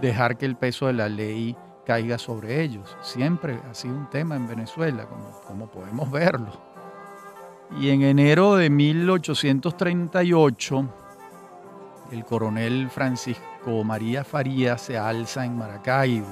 dejar 0.00 0.36
que 0.36 0.46
el 0.46 0.56
peso 0.56 0.86
de 0.86 0.92
la 0.94 1.08
ley 1.08 1.56
caiga 1.86 2.18
sobre 2.18 2.62
ellos. 2.62 2.96
Siempre 3.02 3.60
ha 3.70 3.74
sido 3.74 3.94
un 3.94 4.10
tema 4.10 4.36
en 4.36 4.48
Venezuela, 4.48 5.06
como, 5.06 5.40
como 5.46 5.66
podemos 5.68 6.10
verlo. 6.10 6.52
Y 7.78 7.90
en 7.90 8.02
enero 8.02 8.56
de 8.56 8.70
1838, 8.70 10.88
el 12.12 12.24
coronel 12.24 12.88
Francisco 12.90 13.53
María 13.66 14.24
Faría 14.24 14.76
se 14.76 14.98
alza 14.98 15.44
en 15.44 15.56
Maracaibo 15.56 16.26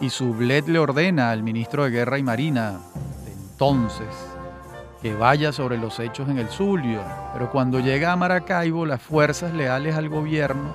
y 0.00 0.08
Sublet 0.08 0.66
le 0.68 0.78
ordena 0.78 1.30
al 1.30 1.42
ministro 1.42 1.84
de 1.84 1.90
Guerra 1.90 2.18
y 2.18 2.22
Marina 2.22 2.80
de 3.24 3.32
entonces 3.32 4.08
que 5.02 5.14
vaya 5.14 5.52
sobre 5.52 5.76
los 5.78 5.98
hechos 5.98 6.28
en 6.28 6.38
el 6.38 6.48
Zulia. 6.48 7.30
Pero 7.32 7.50
cuando 7.50 7.80
llega 7.80 8.12
a 8.12 8.16
Maracaibo, 8.16 8.86
las 8.86 9.00
fuerzas 9.02 9.52
leales 9.52 9.94
al 9.96 10.08
gobierno 10.08 10.74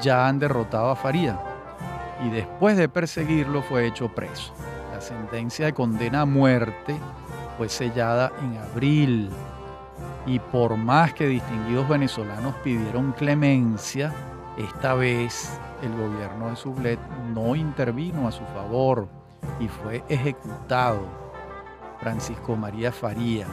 ya 0.00 0.26
han 0.26 0.38
derrotado 0.38 0.90
a 0.90 0.96
Faría 0.96 1.38
y 2.24 2.30
después 2.30 2.76
de 2.76 2.88
perseguirlo 2.88 3.62
fue 3.62 3.86
hecho 3.86 4.08
preso. 4.08 4.52
La 4.92 5.00
sentencia 5.00 5.66
de 5.66 5.72
condena 5.72 6.22
a 6.22 6.26
muerte 6.26 6.96
fue 7.56 7.68
sellada 7.68 8.32
en 8.42 8.56
abril 8.56 9.30
y 10.26 10.40
por 10.40 10.76
más 10.76 11.12
que 11.14 11.26
distinguidos 11.26 11.88
venezolanos 11.88 12.54
pidieron 12.56 13.12
clemencia, 13.12 14.12
esta 14.56 14.94
vez 14.94 15.58
el 15.82 15.94
gobierno 15.96 16.50
de 16.50 16.56
Sublet 16.56 16.98
no 17.34 17.54
intervino 17.54 18.26
a 18.26 18.32
su 18.32 18.44
favor 18.46 19.08
y 19.60 19.68
fue 19.68 20.02
ejecutado 20.08 21.00
Francisco 22.00 22.56
María 22.56 22.92
Faría. 22.92 23.46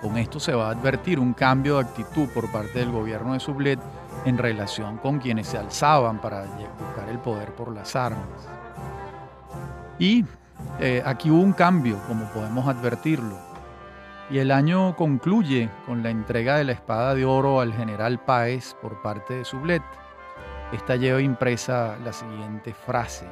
Con 0.00 0.16
esto 0.16 0.38
se 0.38 0.52
va 0.52 0.68
a 0.68 0.70
advertir 0.70 1.18
un 1.18 1.32
cambio 1.32 1.74
de 1.74 1.84
actitud 1.84 2.28
por 2.28 2.50
parte 2.52 2.78
del 2.78 2.92
gobierno 2.92 3.32
de 3.32 3.40
Sublet 3.40 3.80
en 4.24 4.38
relación 4.38 4.98
con 4.98 5.18
quienes 5.18 5.48
se 5.48 5.58
alzaban 5.58 6.20
para 6.20 6.44
buscar 6.44 7.08
el 7.08 7.18
poder 7.18 7.54
por 7.54 7.74
las 7.74 7.96
armas. 7.96 8.48
Y 9.98 10.24
eh, 10.80 11.02
aquí 11.04 11.30
hubo 11.30 11.42
un 11.42 11.52
cambio, 11.52 11.98
como 12.06 12.26
podemos 12.26 12.68
advertirlo. 12.68 13.47
Y 14.30 14.38
el 14.38 14.50
año 14.50 14.94
concluye 14.94 15.70
con 15.86 16.02
la 16.02 16.10
entrega 16.10 16.56
de 16.56 16.64
la 16.64 16.72
espada 16.72 17.14
de 17.14 17.24
oro 17.24 17.60
al 17.60 17.72
general 17.72 18.22
Páez 18.22 18.74
por 18.74 19.00
parte 19.00 19.34
de 19.34 19.44
Sublet. 19.44 19.82
Esta 20.72 20.96
lleva 20.96 21.22
impresa 21.22 21.96
la 22.04 22.12
siguiente 22.12 22.74
frase. 22.74 23.26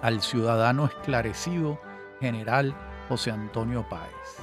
Al 0.00 0.22
ciudadano 0.22 0.86
esclarecido, 0.86 1.78
general 2.18 2.74
José 3.10 3.30
Antonio 3.30 3.86
Páez. 3.86 4.38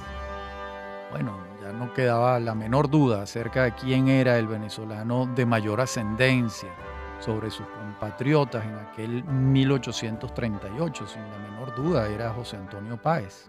Bueno, 1.10 1.36
ya 1.60 1.72
no 1.72 1.92
quedaba 1.92 2.38
la 2.38 2.54
menor 2.54 2.88
duda 2.88 3.22
acerca 3.22 3.64
de 3.64 3.72
quién 3.72 4.06
era 4.06 4.38
el 4.38 4.46
venezolano 4.46 5.26
de 5.26 5.44
mayor 5.44 5.80
ascendencia 5.80 6.70
sobre 7.18 7.50
sus 7.50 7.66
compatriotas 7.66 8.64
en 8.64 8.76
aquel 8.76 9.24
1838, 9.24 11.06
sin 11.06 11.22
la 11.22 11.38
menor 11.38 11.74
duda, 11.74 12.08
era 12.08 12.32
José 12.32 12.56
Antonio 12.56 12.96
Páez. 12.96 13.48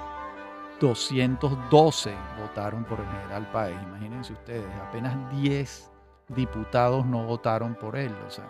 212 0.81 2.13
votaron 2.41 2.83
por 2.85 2.99
el 2.99 3.07
general 3.07 3.49
Páez. 3.53 3.81
Imagínense 3.83 4.33
ustedes, 4.33 4.67
apenas 4.89 5.15
10 5.41 5.93
diputados 6.29 7.07
no 7.07 7.25
votaron 7.25 7.75
por 7.75 7.97
él. 7.97 8.15
O 8.27 8.31
sea, 8.31 8.47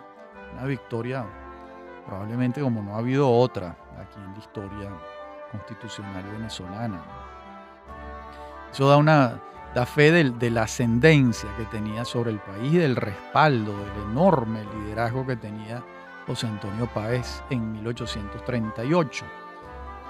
una 0.53 0.65
victoria 0.65 1.25
probablemente 2.05 2.61
como 2.61 2.81
no 2.81 2.95
ha 2.95 2.99
habido 2.99 3.29
otra 3.29 3.75
aquí 3.99 4.19
en 4.23 4.33
la 4.33 4.39
historia 4.39 4.89
constitucional 5.51 6.23
venezolana. 6.31 7.01
Eso 8.71 8.89
da 8.89 8.97
una 8.97 9.41
da 9.73 9.85
fe 9.85 10.11
de 10.11 10.49
la 10.49 10.63
ascendencia 10.63 11.49
que 11.57 11.65
tenía 11.65 12.05
sobre 12.05 12.31
el 12.31 12.39
país, 12.39 12.73
del 12.73 12.95
respaldo, 12.95 13.77
del 13.77 14.09
enorme 14.09 14.63
liderazgo 14.63 15.25
que 15.25 15.35
tenía 15.35 15.83
José 16.25 16.47
Antonio 16.47 16.87
Páez 16.93 17.43
en 17.49 17.73
1838. 17.73 19.25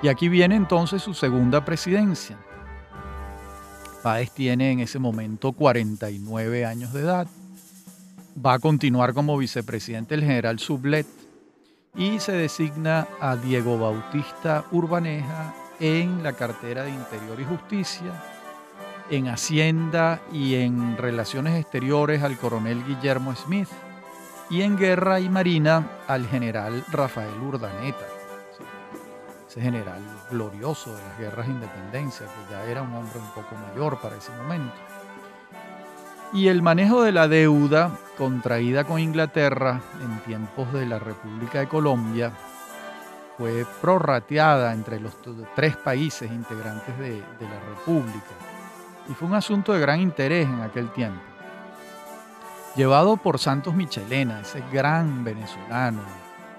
Y 0.04 0.08
aquí 0.08 0.30
viene 0.30 0.56
entonces 0.56 1.02
su 1.02 1.14
segunda 1.14 1.66
presidencia. 1.66 2.38
Páez 4.04 4.32
tiene 4.32 4.72
en 4.72 4.80
ese 4.80 5.00
momento 5.00 5.52
49 5.52 6.66
años 6.66 6.94
de 6.94 7.02
edad. 7.02 7.28
Va 8.38 8.54
a 8.54 8.60
continuar 8.60 9.16
como 9.16 9.36
vicepresidente 9.36 10.14
el 10.14 10.22
general 10.22 10.60
Sublet 10.60 11.08
y 11.96 12.20
se 12.20 12.34
designa 12.34 13.08
a 13.20 13.36
Diego 13.36 13.80
Bautista 13.80 14.66
Urbaneja 14.72 15.56
en 15.80 16.22
la 16.22 16.34
cartera 16.34 16.84
de 16.84 16.92
Interior 16.92 17.40
y 17.40 17.46
Justicia, 17.46 18.12
en 19.10 19.28
Hacienda 19.28 20.22
y 20.32 20.54
en 20.54 20.98
Relaciones 20.98 21.60
Exteriores 21.60 22.22
al 22.22 22.38
coronel 22.38 22.86
Guillermo 22.86 23.36
Smith 23.36 23.70
y 24.52 24.62
en 24.62 24.78
Guerra 24.78 25.20
y 25.20 25.30
Marina 25.30 25.90
al 26.08 26.28
general 26.28 26.86
Rafael 26.92 27.40
Urdaneta, 27.42 28.06
ese 29.50 29.62
general 29.62 30.02
glorioso 30.30 30.96
de 30.96 31.02
las 31.02 31.18
guerras 31.18 31.48
de 31.48 31.54
independencia, 31.54 32.28
que 32.28 32.52
ya 32.52 32.64
era 32.66 32.84
un 32.84 32.94
hombre 32.94 33.18
un 33.18 33.32
poco 33.32 33.56
mayor 33.56 34.00
para 34.00 34.18
ese 34.18 34.32
momento. 34.34 34.76
Y 36.34 36.50
el 36.50 36.62
manejo 36.62 37.04
de 37.04 37.12
la 37.12 37.28
deuda 37.28 37.92
contraída 38.18 38.84
con 38.84 39.00
Inglaterra 39.00 39.80
en 40.02 40.20
tiempos 40.22 40.72
de 40.74 40.86
la 40.86 41.00
República 41.00 41.60
de 41.60 41.68
Colombia 41.68 42.34
fue 43.38 43.66
prorrateada 43.82 44.74
entre 44.74 45.00
los 45.00 45.14
tres 45.56 45.78
países 45.78 46.30
integrantes 46.32 46.98
de, 46.98 47.20
la 47.20 47.60
República 47.70 48.34
y 49.08 49.14
fue 49.14 49.28
un 49.28 49.36
asunto 49.36 49.74
de 49.74 49.80
gran 49.80 50.02
interés 50.02 50.48
en 50.48 50.62
aquel 50.62 50.90
tiempo. 50.92 51.22
Llevado 52.76 53.18
por 53.18 53.40
Santos 53.40 53.74
Michelena, 53.74 54.42
ese 54.42 54.64
gran 54.72 55.24
venezolano, 55.24 56.02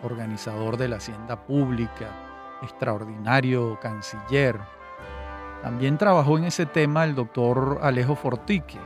organizador 0.02 0.76
de 0.76 0.88
la 0.88 0.96
hacienda 0.96 1.36
pública, 1.36 2.08
extraordinario 2.62 3.78
canciller, 3.80 4.58
también 5.62 5.98
trabajó 5.98 6.38
en 6.38 6.44
ese 6.44 6.66
tema 6.66 7.04
el 7.04 7.14
doctor 7.14 7.80
Alejo 7.82 8.14
Fortique, 8.14 8.78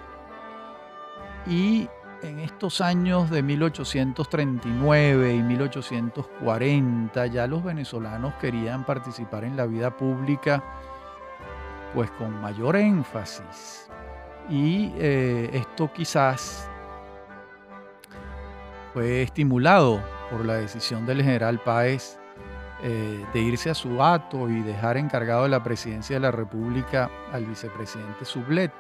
y 1.47 1.89
en 2.23 2.39
estos 2.39 2.81
años 2.81 3.31
de 3.31 3.43
1839 3.43 5.35
y 5.35 5.43
1840 5.43 7.27
ya 7.27 7.47
los 7.47 7.65
venezolanos 7.65 8.35
querían 8.35 8.85
participar 8.87 9.45
en 9.45 9.57
la 9.57 9.67
vida 9.67 9.97
pública 9.97 10.63
pues 11.95 12.11
con 12.13 12.41
mayor 12.41 12.77
énfasis. 12.77 13.89
Y 14.49 14.93
eh, 14.97 15.51
esto 15.53 15.93
quizás 15.93 16.69
fue 18.93 19.23
estimulado 19.23 20.00
por 20.31 20.45
la 20.45 20.55
decisión 20.55 21.07
del 21.07 21.23
general 21.23 21.61
Páez 21.61 22.19
eh, 22.83 23.25
de 23.33 23.41
irse 23.41 23.71
a 23.71 23.75
su 23.75 23.99
y 24.49 24.61
dejar 24.63 24.97
encargado 24.97 25.45
de 25.45 25.50
la 25.50 25.63
presidencia 25.63 26.17
de 26.17 26.21
la 26.21 26.31
República 26.31 27.11
al 27.33 27.47
vicepresidente 27.47 28.25
Sublet. 28.25 28.73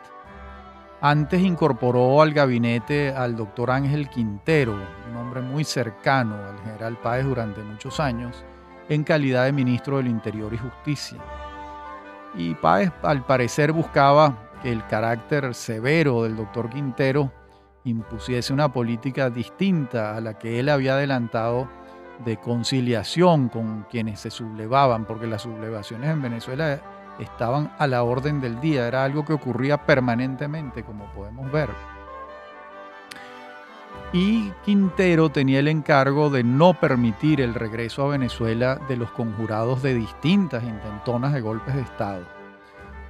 Antes 1.04 1.42
incorporó 1.42 2.22
al 2.22 2.32
gabinete 2.32 3.12
al 3.12 3.34
doctor 3.34 3.72
Ángel 3.72 4.08
Quintero, 4.08 4.78
un 5.10 5.16
hombre 5.16 5.40
muy 5.40 5.64
cercano 5.64 6.36
al 6.36 6.56
general 6.60 6.96
Páez 7.02 7.24
durante 7.24 7.60
muchos 7.60 7.98
años, 7.98 8.44
en 8.88 9.02
calidad 9.02 9.46
de 9.46 9.52
ministro 9.52 9.96
del 9.96 10.06
Interior 10.06 10.54
y 10.54 10.58
Justicia. 10.58 11.18
Y 12.36 12.54
Páez 12.54 12.92
al 13.02 13.26
parecer 13.26 13.72
buscaba 13.72 14.52
que 14.62 14.70
el 14.70 14.86
carácter 14.86 15.56
severo 15.56 16.22
del 16.22 16.36
doctor 16.36 16.70
Quintero 16.70 17.32
impusiese 17.82 18.52
una 18.52 18.72
política 18.72 19.28
distinta 19.28 20.16
a 20.16 20.20
la 20.20 20.38
que 20.38 20.60
él 20.60 20.68
había 20.68 20.94
adelantado 20.94 21.68
de 22.24 22.36
conciliación 22.36 23.48
con 23.48 23.86
quienes 23.90 24.20
se 24.20 24.30
sublevaban, 24.30 25.04
porque 25.04 25.26
las 25.26 25.42
sublevaciones 25.42 26.10
en 26.10 26.22
Venezuela 26.22 26.80
estaban 27.22 27.72
a 27.78 27.86
la 27.86 28.02
orden 28.02 28.40
del 28.40 28.60
día, 28.60 28.86
era 28.86 29.04
algo 29.04 29.24
que 29.24 29.32
ocurría 29.32 29.86
permanentemente, 29.86 30.82
como 30.82 31.06
podemos 31.12 31.50
ver. 31.50 31.70
Y 34.12 34.50
Quintero 34.64 35.30
tenía 35.30 35.60
el 35.60 35.68
encargo 35.68 36.28
de 36.28 36.44
no 36.44 36.78
permitir 36.78 37.40
el 37.40 37.54
regreso 37.54 38.04
a 38.04 38.08
Venezuela 38.08 38.78
de 38.88 38.96
los 38.96 39.10
conjurados 39.10 39.82
de 39.82 39.94
distintas 39.94 40.62
intentonas 40.62 41.32
de 41.32 41.40
golpes 41.40 41.74
de 41.74 41.80
Estado. 41.80 42.26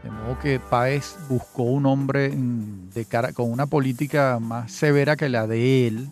De 0.04 0.10
modo 0.10 0.38
que 0.38 0.60
Páez 0.60 1.16
buscó 1.28 1.64
un 1.64 1.86
hombre 1.86 2.32
de 2.32 3.04
cara, 3.04 3.32
con 3.32 3.50
una 3.50 3.66
política 3.66 4.38
más 4.40 4.70
severa 4.70 5.16
que 5.16 5.28
la 5.28 5.46
de 5.46 5.88
él, 5.88 6.08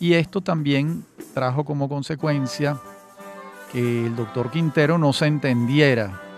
y 0.00 0.14
esto 0.14 0.40
también 0.40 1.04
trajo 1.34 1.64
como 1.64 1.88
consecuencia 1.88 2.78
que 3.70 4.06
el 4.06 4.16
doctor 4.16 4.50
Quintero 4.50 4.98
no 4.98 5.12
se 5.12 5.26
entendiera 5.26 6.29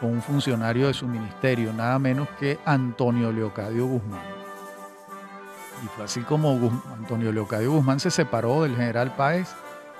con 0.00 0.10
un 0.10 0.22
funcionario 0.22 0.86
de 0.86 0.94
su 0.94 1.06
ministerio, 1.06 1.72
nada 1.72 1.98
menos 1.98 2.28
que 2.38 2.58
Antonio 2.64 3.32
Leocadio 3.32 3.86
Guzmán. 3.86 4.22
Y 5.84 5.86
fue 5.88 6.04
así 6.04 6.20
como 6.22 6.50
Antonio 6.92 7.32
Leocadio 7.32 7.72
Guzmán 7.72 8.00
se 8.00 8.10
separó 8.10 8.62
del 8.62 8.76
general 8.76 9.14
Páez 9.16 9.48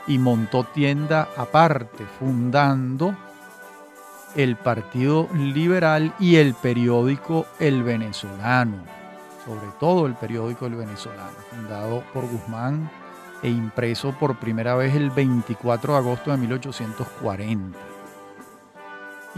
y 0.06 0.18
montó 0.18 0.64
tienda 0.64 1.28
aparte, 1.36 2.04
fundando 2.18 3.14
el 4.34 4.56
Partido 4.56 5.28
Liberal 5.34 6.14
y 6.18 6.36
el 6.36 6.54
periódico 6.54 7.46
El 7.58 7.82
Venezolano, 7.82 8.84
sobre 9.44 9.68
todo 9.78 10.06
el 10.06 10.14
periódico 10.14 10.66
El 10.66 10.76
Venezolano, 10.76 11.36
fundado 11.50 12.02
por 12.12 12.26
Guzmán 12.26 12.90
e 13.42 13.48
impreso 13.48 14.12
por 14.12 14.38
primera 14.38 14.74
vez 14.74 14.94
el 14.94 15.10
24 15.10 15.92
de 15.92 15.98
agosto 15.98 16.30
de 16.30 16.36
1840. 16.38 17.78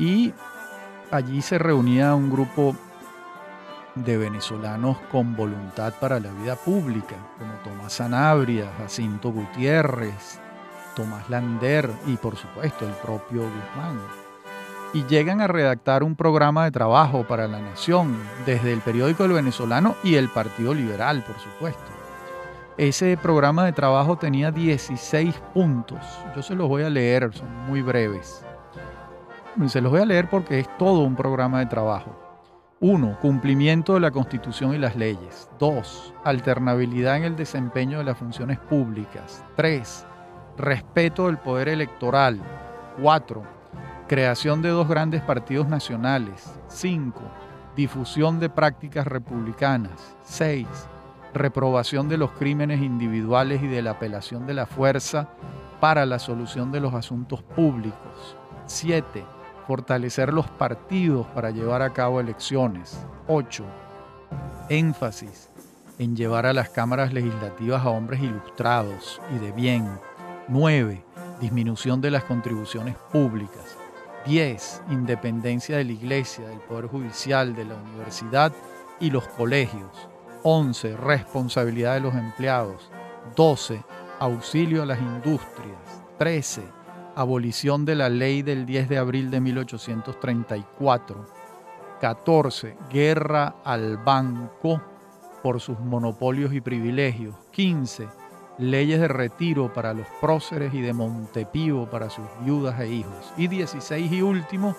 Y 0.00 0.32
allí 1.10 1.42
se 1.42 1.58
reunía 1.58 2.14
un 2.14 2.30
grupo 2.30 2.74
de 3.94 4.16
venezolanos 4.16 4.96
con 5.12 5.36
voluntad 5.36 5.92
para 6.00 6.18
la 6.18 6.32
vida 6.32 6.56
pública, 6.56 7.16
como 7.38 7.52
Tomás 7.62 7.92
Sanabria, 7.92 8.72
Jacinto 8.78 9.30
Gutiérrez, 9.30 10.40
Tomás 10.96 11.28
Lander 11.28 11.90
y 12.06 12.16
por 12.16 12.36
supuesto 12.36 12.86
el 12.86 12.94
propio 12.94 13.42
Guzmán. 13.42 14.00
Y 14.94 15.04
llegan 15.04 15.42
a 15.42 15.48
redactar 15.48 16.02
un 16.02 16.16
programa 16.16 16.64
de 16.64 16.70
trabajo 16.70 17.24
para 17.28 17.46
la 17.46 17.60
nación 17.60 18.16
desde 18.46 18.72
el 18.72 18.80
periódico 18.80 19.26
El 19.26 19.32
Venezolano 19.32 19.96
y 20.02 20.14
el 20.14 20.30
Partido 20.30 20.72
Liberal, 20.72 21.22
por 21.24 21.38
supuesto. 21.38 21.84
Ese 22.78 23.18
programa 23.18 23.66
de 23.66 23.72
trabajo 23.72 24.16
tenía 24.16 24.50
16 24.50 25.34
puntos. 25.52 26.00
Yo 26.34 26.42
se 26.42 26.54
los 26.54 26.68
voy 26.68 26.84
a 26.84 26.88
leer, 26.88 27.34
son 27.34 27.54
muy 27.66 27.82
breves. 27.82 28.42
Se 29.66 29.80
los 29.80 29.90
voy 29.90 30.00
a 30.00 30.06
leer 30.06 30.30
porque 30.30 30.60
es 30.60 30.78
todo 30.78 31.00
un 31.00 31.16
programa 31.16 31.58
de 31.58 31.66
trabajo. 31.66 32.16
1. 32.78 33.18
Cumplimiento 33.20 33.94
de 33.94 34.00
la 34.00 34.12
Constitución 34.12 34.74
y 34.74 34.78
las 34.78 34.94
leyes. 34.94 35.50
2. 35.58 36.14
Alternabilidad 36.24 37.16
en 37.16 37.24
el 37.24 37.36
desempeño 37.36 37.98
de 37.98 38.04
las 38.04 38.16
funciones 38.16 38.58
públicas. 38.60 39.44
3. 39.56 40.06
Respeto 40.56 41.26
del 41.26 41.38
poder 41.38 41.68
electoral. 41.68 42.40
4. 43.02 43.42
Creación 44.06 44.62
de 44.62 44.68
dos 44.68 44.88
grandes 44.88 45.20
partidos 45.20 45.68
nacionales. 45.68 46.54
5. 46.68 47.20
Difusión 47.74 48.38
de 48.38 48.48
prácticas 48.48 49.06
republicanas. 49.06 50.16
6. 50.22 50.66
Reprobación 51.34 52.08
de 52.08 52.18
los 52.18 52.30
crímenes 52.32 52.80
individuales 52.80 53.62
y 53.62 53.66
de 53.66 53.82
la 53.82 53.92
apelación 53.92 54.46
de 54.46 54.54
la 54.54 54.66
fuerza 54.66 55.28
para 55.80 56.06
la 56.06 56.20
solución 56.20 56.70
de 56.70 56.80
los 56.80 56.94
asuntos 56.94 57.42
públicos. 57.42 58.36
7 58.66 59.39
fortalecer 59.70 60.32
los 60.32 60.50
partidos 60.50 61.28
para 61.28 61.52
llevar 61.52 61.80
a 61.80 61.92
cabo 61.92 62.18
elecciones. 62.18 63.06
8. 63.28 63.64
Énfasis 64.68 65.48
en 66.00 66.16
llevar 66.16 66.44
a 66.44 66.52
las 66.52 66.70
cámaras 66.70 67.12
legislativas 67.12 67.86
a 67.86 67.90
hombres 67.90 68.20
ilustrados 68.20 69.20
y 69.32 69.38
de 69.38 69.52
bien. 69.52 69.88
9. 70.48 71.04
Disminución 71.40 72.00
de 72.00 72.10
las 72.10 72.24
contribuciones 72.24 72.96
públicas. 73.12 73.78
10. 74.26 74.82
Independencia 74.90 75.76
de 75.76 75.84
la 75.84 75.92
Iglesia, 75.92 76.48
del 76.48 76.58
Poder 76.58 76.88
Judicial, 76.88 77.54
de 77.54 77.66
la 77.66 77.76
Universidad 77.76 78.52
y 78.98 79.10
los 79.10 79.28
colegios. 79.28 80.08
11. 80.42 80.96
Responsabilidad 80.96 81.94
de 81.94 82.00
los 82.00 82.14
empleados. 82.16 82.90
12. 83.36 83.84
Auxilio 84.18 84.82
a 84.82 84.86
las 84.86 84.98
industrias. 84.98 86.02
13. 86.18 86.79
Abolición 87.20 87.84
de 87.84 87.96
la 87.96 88.08
ley 88.08 88.40
del 88.40 88.64
10 88.64 88.88
de 88.88 88.96
abril 88.96 89.30
de 89.30 89.42
1834. 89.42 91.26
14. 92.00 92.78
Guerra 92.88 93.56
al 93.62 93.98
banco 93.98 94.80
por 95.42 95.60
sus 95.60 95.78
monopolios 95.80 96.54
y 96.54 96.62
privilegios. 96.62 97.34
15. 97.50 98.08
Leyes 98.56 99.00
de 99.00 99.08
retiro 99.08 99.70
para 99.70 99.92
los 99.92 100.06
próceres 100.18 100.72
y 100.72 100.80
de 100.80 100.94
Montepío 100.94 101.90
para 101.90 102.08
sus 102.08 102.24
viudas 102.42 102.80
e 102.80 102.88
hijos. 102.88 103.34
Y 103.36 103.48
16 103.48 104.10
y 104.10 104.22
último, 104.22 104.74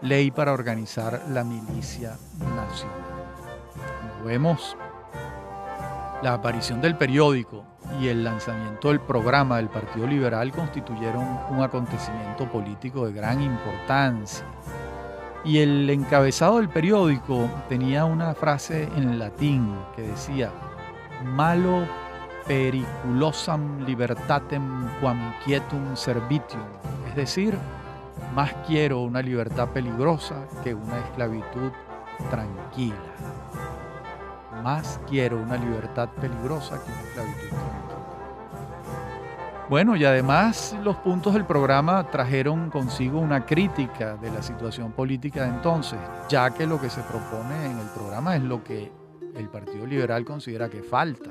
ley 0.00 0.32
para 0.32 0.52
organizar 0.52 1.22
la 1.28 1.44
milicia 1.44 2.18
nacional. 2.40 2.98
Como 4.16 4.24
vemos, 4.24 4.76
la 6.20 6.32
aparición 6.32 6.80
del 6.80 6.96
periódico 6.96 7.69
y 7.98 8.08
el 8.08 8.24
lanzamiento 8.24 8.88
del 8.88 9.00
programa 9.00 9.56
del 9.56 9.68
Partido 9.68 10.06
Liberal 10.06 10.52
constituyeron 10.52 11.26
un 11.50 11.62
acontecimiento 11.62 12.46
político 12.50 13.06
de 13.06 13.12
gran 13.12 13.40
importancia. 13.42 14.44
Y 15.44 15.58
el 15.58 15.88
encabezado 15.88 16.58
del 16.58 16.68
periódico 16.68 17.48
tenía 17.68 18.04
una 18.04 18.34
frase 18.34 18.84
en 18.96 19.18
latín 19.18 19.74
que 19.96 20.02
decía, 20.02 20.50
malo 21.24 21.86
periculosam 22.46 23.84
libertatem 23.86 24.88
quam 25.00 25.32
quietum 25.44 25.96
servitium, 25.96 26.64
es 27.08 27.16
decir, 27.16 27.56
más 28.34 28.52
quiero 28.66 29.00
una 29.00 29.22
libertad 29.22 29.68
peligrosa 29.68 30.46
que 30.62 30.74
una 30.74 30.98
esclavitud 30.98 31.72
tranquila. 32.30 32.96
Más 34.62 35.00
quiero 35.08 35.40
una 35.40 35.56
libertad 35.56 36.08
peligrosa 36.20 36.82
que 36.82 36.90
una 36.90 37.00
esclavitud. 37.00 37.56
Bueno, 39.70 39.94
y 39.94 40.04
además 40.04 40.76
los 40.82 40.96
puntos 40.96 41.32
del 41.34 41.44
programa 41.44 42.10
trajeron 42.10 42.70
consigo 42.70 43.20
una 43.20 43.46
crítica 43.46 44.16
de 44.16 44.30
la 44.32 44.42
situación 44.42 44.90
política 44.90 45.44
de 45.44 45.50
entonces, 45.50 46.00
ya 46.28 46.50
que 46.50 46.66
lo 46.66 46.80
que 46.80 46.90
se 46.90 47.02
propone 47.02 47.66
en 47.66 47.78
el 47.78 47.86
programa 47.94 48.34
es 48.34 48.42
lo 48.42 48.64
que 48.64 48.90
el 49.36 49.48
Partido 49.48 49.86
Liberal 49.86 50.24
considera 50.24 50.68
que 50.68 50.82
falta. 50.82 51.30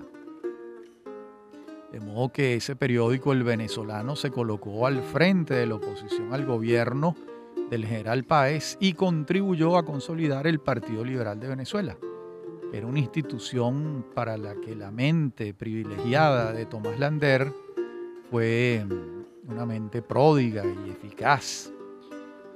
De 1.92 2.00
modo 2.00 2.32
que 2.32 2.56
ese 2.56 2.78
periódico, 2.78 3.34
El 3.34 3.44
Venezolano, 3.44 4.16
se 4.16 4.32
colocó 4.32 4.88
al 4.88 5.02
frente 5.02 5.56
de 5.56 5.66
la 5.66 5.76
oposición 5.76 6.34
al 6.34 6.46
gobierno 6.46 7.16
del 7.70 7.86
general 7.86 8.24
Páez 8.24 8.78
y 8.80 8.94
contribuyó 8.94 9.78
a 9.78 9.84
consolidar 9.84 10.48
el 10.48 10.60
Partido 10.60 11.04
Liberal 11.04 11.42
de 11.42 11.48
Venezuela. 11.50 11.98
Era 12.72 12.86
una 12.86 13.00
institución 13.00 14.06
para 14.14 14.38
la 14.38 14.54
que 14.56 14.76
la 14.76 14.92
mente 14.92 15.54
privilegiada 15.54 16.54
de 16.54 16.66
Tomás 16.66 17.00
Lander 17.00 17.52
fue 18.30 18.86
una 19.48 19.66
mente 19.66 20.02
pródiga 20.02 20.64
y 20.64 20.92
eficaz. 20.92 21.72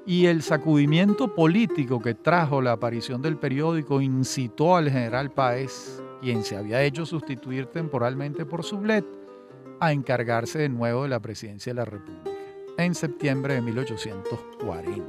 Y 0.06 0.28
el 0.28 0.43
sacudimiento 0.43 1.34
político 1.34 1.99
que 1.99 2.13
trajo 2.13 2.62
la 2.62 2.73
aparición 2.73 3.21
del 3.21 3.38
periódico 3.38 4.02
incitó 4.02 4.76
al 4.76 4.91
general 4.91 5.32
Páez, 5.32 6.02
quien 6.21 6.43
se 6.43 6.58
había 6.58 6.84
hecho 6.84 7.06
sustituir 7.06 7.67
temporalmente 7.67 8.45
por 8.45 8.63
Sublet, 8.63 9.06
a 9.80 9.93
encargarse 9.93 10.60
de 10.60 10.69
nuevo 10.69 11.04
de 11.04 11.10
la 11.10 11.19
presidencia 11.19 11.71
de 11.71 11.76
la 11.78 11.86
República 11.86 12.30
en 12.78 12.95
septiembre 12.95 13.56
de 13.56 13.62
1840. 13.62 15.04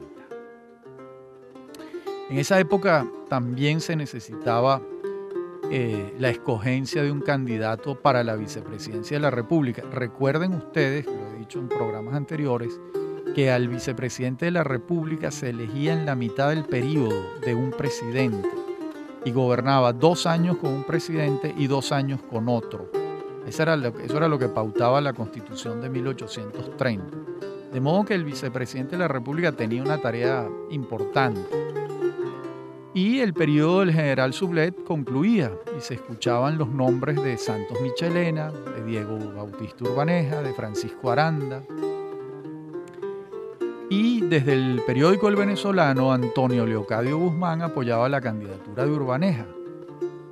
En 2.30 2.38
esa 2.38 2.58
época 2.58 3.06
también 3.28 3.80
se 3.80 3.96
necesitaba 3.96 4.80
eh, 5.76 6.14
la 6.20 6.30
escogencia 6.30 7.02
de 7.02 7.10
un 7.10 7.20
candidato 7.20 8.00
para 8.00 8.22
la 8.22 8.36
vicepresidencia 8.36 9.16
de 9.16 9.20
la 9.20 9.32
República. 9.32 9.82
Recuerden 9.90 10.54
ustedes, 10.54 11.04
lo 11.04 11.32
he 11.32 11.40
dicho 11.40 11.58
en 11.58 11.66
programas 11.66 12.14
anteriores, 12.14 12.80
que 13.34 13.50
al 13.50 13.66
vicepresidente 13.66 14.44
de 14.44 14.52
la 14.52 14.62
República 14.62 15.32
se 15.32 15.50
elegía 15.50 15.92
en 15.92 16.06
la 16.06 16.14
mitad 16.14 16.50
del 16.50 16.62
periodo 16.62 17.20
de 17.44 17.56
un 17.56 17.72
presidente 17.72 18.48
y 19.24 19.32
gobernaba 19.32 19.92
dos 19.92 20.28
años 20.28 20.58
con 20.58 20.72
un 20.72 20.84
presidente 20.84 21.52
y 21.58 21.66
dos 21.66 21.90
años 21.90 22.20
con 22.22 22.48
otro. 22.48 22.88
Eso 23.44 23.64
era, 23.64 23.74
lo, 23.74 23.88
eso 23.98 24.16
era 24.16 24.28
lo 24.28 24.38
que 24.38 24.46
pautaba 24.46 25.00
la 25.00 25.12
constitución 25.12 25.80
de 25.80 25.90
1830. 25.90 27.04
De 27.72 27.80
modo 27.80 28.04
que 28.04 28.14
el 28.14 28.22
vicepresidente 28.22 28.92
de 28.92 28.98
la 28.98 29.08
República 29.08 29.50
tenía 29.50 29.82
una 29.82 30.00
tarea 30.00 30.48
importante. 30.70 31.63
Y 32.94 33.18
el 33.20 33.34
periodo 33.34 33.80
del 33.80 33.92
general 33.92 34.32
Sublet 34.32 34.84
concluía 34.84 35.50
y 35.76 35.80
se 35.80 35.94
escuchaban 35.94 36.56
los 36.56 36.68
nombres 36.68 37.22
de 37.22 37.36
Santos 37.36 37.80
Michelena, 37.80 38.50
de 38.50 38.84
Diego 38.84 39.18
Bautista 39.34 39.84
Urbaneja, 39.84 40.42
de 40.42 40.54
Francisco 40.54 41.10
Aranda. 41.10 41.62
Y 43.90 44.20
desde 44.22 44.52
el 44.54 44.80
periódico 44.86 45.28
El 45.28 45.36
Venezolano, 45.36 46.12
Antonio 46.12 46.64
Leocadio 46.64 47.18
Guzmán 47.18 47.62
apoyaba 47.62 48.08
la 48.08 48.20
candidatura 48.20 48.86
de 48.86 48.92
Urbaneja 48.92 49.46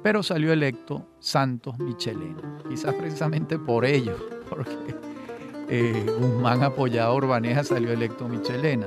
pero 0.03 0.23
salió 0.23 0.53
electo 0.53 1.07
Santos 1.21 1.79
Michelena. 1.79 2.59
Quizás 2.69 2.95
precisamente 2.95 3.59
por 3.59 3.85
ello, 3.85 4.17
porque 4.49 4.95
eh, 5.69 6.05
Guzmán 6.19 6.63
apoyado 6.63 7.13
a 7.13 7.15
Urbaneja, 7.15 7.65
salió 7.65 7.93
electo 7.93 8.29
Michelena. 8.29 8.87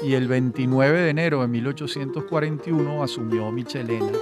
Y 0.00 0.14
el 0.14 0.28
29 0.28 1.00
de 1.00 1.10
enero 1.10 1.40
de 1.40 1.48
1841 1.48 3.02
asumió 3.02 3.50
Michelena, 3.50 4.12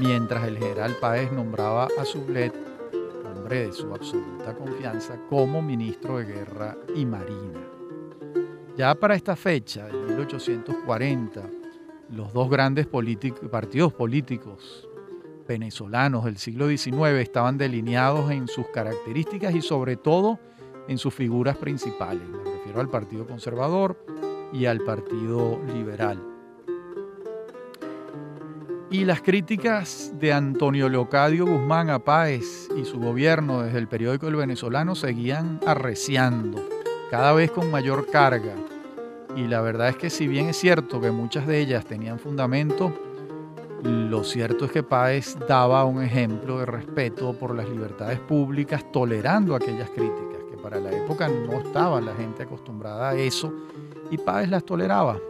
mientras 0.00 0.48
el 0.48 0.58
general 0.58 0.96
Páez 0.98 1.30
nombraba 1.30 1.88
a 1.98 2.04
Sublet, 2.06 2.54
hombre 3.24 3.66
de 3.66 3.72
su 3.72 3.92
absoluta 3.92 4.54
confianza, 4.54 5.18
como 5.28 5.60
ministro 5.60 6.16
de 6.16 6.24
Guerra 6.24 6.78
y 6.96 7.04
Marina. 7.04 7.60
Ya 8.78 8.94
para 8.94 9.14
esta 9.14 9.36
fecha, 9.36 9.88
en 9.90 10.06
1840, 10.06 11.42
los 12.10 12.32
dos 12.32 12.48
grandes 12.48 12.86
partidos 12.86 13.92
políticos 13.92 14.88
venezolanos 15.46 16.24
del 16.24 16.38
siglo 16.38 16.66
XIX 16.66 17.20
estaban 17.20 17.58
delineados 17.58 18.30
en 18.30 18.48
sus 18.48 18.68
características 18.68 19.54
y 19.54 19.60
sobre 19.60 19.96
todo 19.96 20.38
en 20.88 20.96
sus 20.96 21.12
figuras 21.12 21.58
principales. 21.58 22.26
Me 22.26 22.50
refiero 22.52 22.80
al 22.80 22.88
Partido 22.88 23.26
Conservador 23.26 23.98
y 24.54 24.66
al 24.66 24.80
Partido 24.80 25.60
Liberal. 25.74 26.22
Y 28.90 29.04
las 29.04 29.20
críticas 29.20 30.12
de 30.20 30.32
Antonio 30.32 30.88
Leocadio 30.88 31.46
Guzmán 31.46 31.90
a 31.90 31.98
Páez 31.98 32.68
y 32.76 32.84
su 32.84 33.00
gobierno 33.00 33.62
desde 33.62 33.78
el 33.78 33.88
periódico 33.88 34.28
El 34.28 34.36
Venezolano 34.36 34.94
seguían 34.94 35.58
arreciando, 35.66 36.64
cada 37.10 37.32
vez 37.32 37.50
con 37.50 37.72
mayor 37.72 38.08
carga. 38.08 38.54
Y 39.34 39.48
la 39.48 39.60
verdad 39.60 39.88
es 39.88 39.96
que 39.96 40.10
si 40.10 40.28
bien 40.28 40.48
es 40.48 40.56
cierto 40.56 41.00
que 41.00 41.10
muchas 41.10 41.48
de 41.48 41.58
ellas 41.58 41.84
tenían 41.84 42.20
fundamento, 42.20 42.92
lo 43.82 44.22
cierto 44.22 44.64
es 44.64 44.70
que 44.70 44.84
Páez 44.84 45.36
daba 45.48 45.84
un 45.84 46.00
ejemplo 46.00 46.60
de 46.60 46.66
respeto 46.66 47.32
por 47.36 47.54
las 47.54 47.68
libertades 47.68 48.20
públicas, 48.20 48.90
tolerando 48.92 49.56
aquellas 49.56 49.90
críticas, 49.90 50.33
para 50.64 50.80
la 50.80 50.90
época 50.90 51.28
no 51.28 51.60
estaba 51.60 52.00
la 52.00 52.14
gente 52.14 52.44
acostumbrada 52.44 53.10
a 53.10 53.14
eso, 53.14 53.52
y 54.10 54.16
Páez 54.16 54.48
las 54.48 54.64
toleraba. 54.64 55.20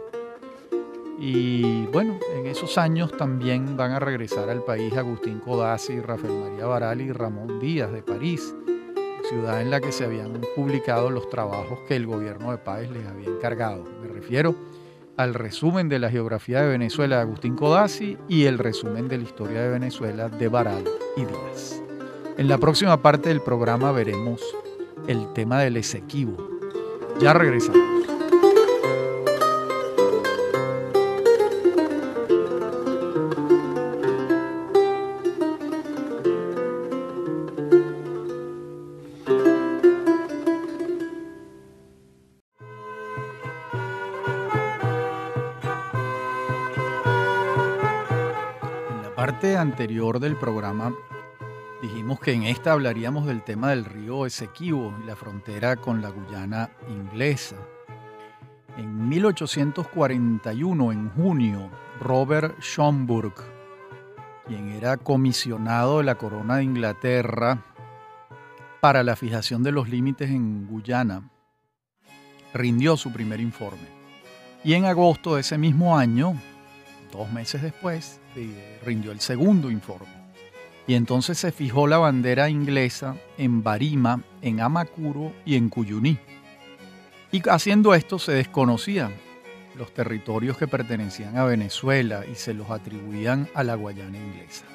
Y 1.19 1.85
bueno, 1.87 2.17
en 2.33 2.45
esos 2.45 2.77
años 2.77 3.11
también 3.17 3.75
van 3.75 3.91
a 3.91 3.99
regresar 3.99 4.49
al 4.49 4.63
país 4.63 4.95
Agustín 4.95 5.39
Codazzi, 5.39 5.99
Rafael 5.99 6.33
María 6.33 6.67
Baral 6.67 7.01
y 7.01 7.11
Ramón 7.11 7.59
Díaz 7.59 7.91
de 7.91 8.01
París, 8.01 8.55
ciudad 9.27 9.61
en 9.61 9.71
la 9.71 9.81
que 9.81 9.91
se 9.91 10.05
habían 10.05 10.39
publicado 10.55 11.09
los 11.09 11.29
trabajos 11.29 11.79
que 11.85 11.97
el 11.97 12.07
gobierno 12.07 12.51
de 12.51 12.57
Páez 12.57 12.89
les 12.91 13.05
había 13.05 13.27
encargado. 13.27 13.83
Me 14.01 14.07
refiero 14.07 14.55
al 15.17 15.33
resumen 15.33 15.89
de 15.89 15.99
la 15.99 16.09
geografía 16.09 16.61
de 16.61 16.69
Venezuela 16.69 17.17
de 17.17 17.23
Agustín 17.23 17.57
Codazzi 17.57 18.17
y 18.29 18.45
el 18.45 18.57
resumen 18.57 19.09
de 19.09 19.17
la 19.17 19.23
historia 19.25 19.61
de 19.63 19.69
Venezuela 19.69 20.29
de 20.29 20.47
Baral 20.47 20.85
y 21.17 21.25
Díaz. 21.25 21.81
En 22.37 22.47
la 22.47 22.57
próxima 22.57 23.01
parte 23.01 23.29
del 23.29 23.41
programa 23.41 23.91
veremos 23.91 24.41
el 25.07 25.31
tema 25.33 25.59
del 25.59 25.77
Esequibo. 25.77 26.37
Ya 27.19 27.33
regresamos. 27.33 27.95
anterior 49.53 50.19
del 50.19 50.35
programa 50.35 50.93
dijimos 51.87 52.19
que 52.19 52.33
en 52.33 52.43
esta 52.43 52.71
hablaríamos 52.71 53.27
del 53.27 53.43
tema 53.43 53.69
del 53.69 53.85
río 53.85 54.25
Esequibo 54.25 54.97
y 55.03 55.05
la 55.05 55.15
frontera 55.15 55.75
con 55.75 56.01
la 56.01 56.09
Guyana 56.09 56.71
inglesa. 56.89 57.57
En 58.75 59.07
1841, 59.07 60.91
en 60.91 61.09
junio, 61.11 61.69
Robert 61.99 62.59
Schomburg, 62.59 63.35
quien 64.47 64.69
era 64.69 64.97
comisionado 64.97 65.99
de 65.99 66.05
la 66.05 66.15
Corona 66.15 66.57
de 66.57 66.63
Inglaterra 66.63 67.63
para 68.81 69.03
la 69.03 69.15
fijación 69.15 69.61
de 69.61 69.71
los 69.71 69.87
límites 69.87 70.31
en 70.31 70.67
Guyana, 70.67 71.29
rindió 72.53 72.97
su 72.97 73.13
primer 73.13 73.39
informe. 73.39 73.87
Y 74.63 74.73
en 74.73 74.85
agosto 74.85 75.35
de 75.35 75.41
ese 75.41 75.59
mismo 75.59 75.95
año, 75.95 76.33
dos 77.11 77.31
meses 77.31 77.61
después, 77.61 78.19
rindió 78.83 79.11
el 79.11 79.19
segundo 79.19 79.69
informe. 79.69 80.24
Y 80.87 80.93
entonces 80.93 81.37
se 81.37 81.51
fijó 81.51 81.87
la 81.87 81.97
bandera 81.97 82.49
inglesa 82.49 83.15
en 83.37 83.63
Barima, 83.63 84.21
en 84.41 84.61
Amacuro 84.61 85.33
y 85.45 85.55
en 85.55 85.69
Cuyuní. 85.69 86.17
Y 87.31 87.41
haciendo 87.49 87.95
esto 87.95 88.19
se 88.19 88.33
desconocían 88.33 89.13
los 89.75 89.93
territorios 89.93 90.57
que 90.57 90.67
pertenecían 90.67 91.37
a 91.37 91.43
Venezuela 91.43 92.23
y 92.31 92.35
se 92.35 92.53
los 92.53 92.69
atribuían 92.69 93.49
a 93.53 93.63
la 93.63 93.75
Guayana 93.75 94.17
inglesa. 94.17 94.65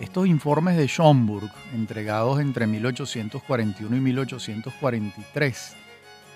Estos 0.00 0.26
informes 0.26 0.76
de 0.76 0.86
Schomburg, 0.86 1.50
entregados 1.74 2.40
entre 2.40 2.66
1841 2.66 3.96
y 3.96 4.00
1843, 4.00 5.76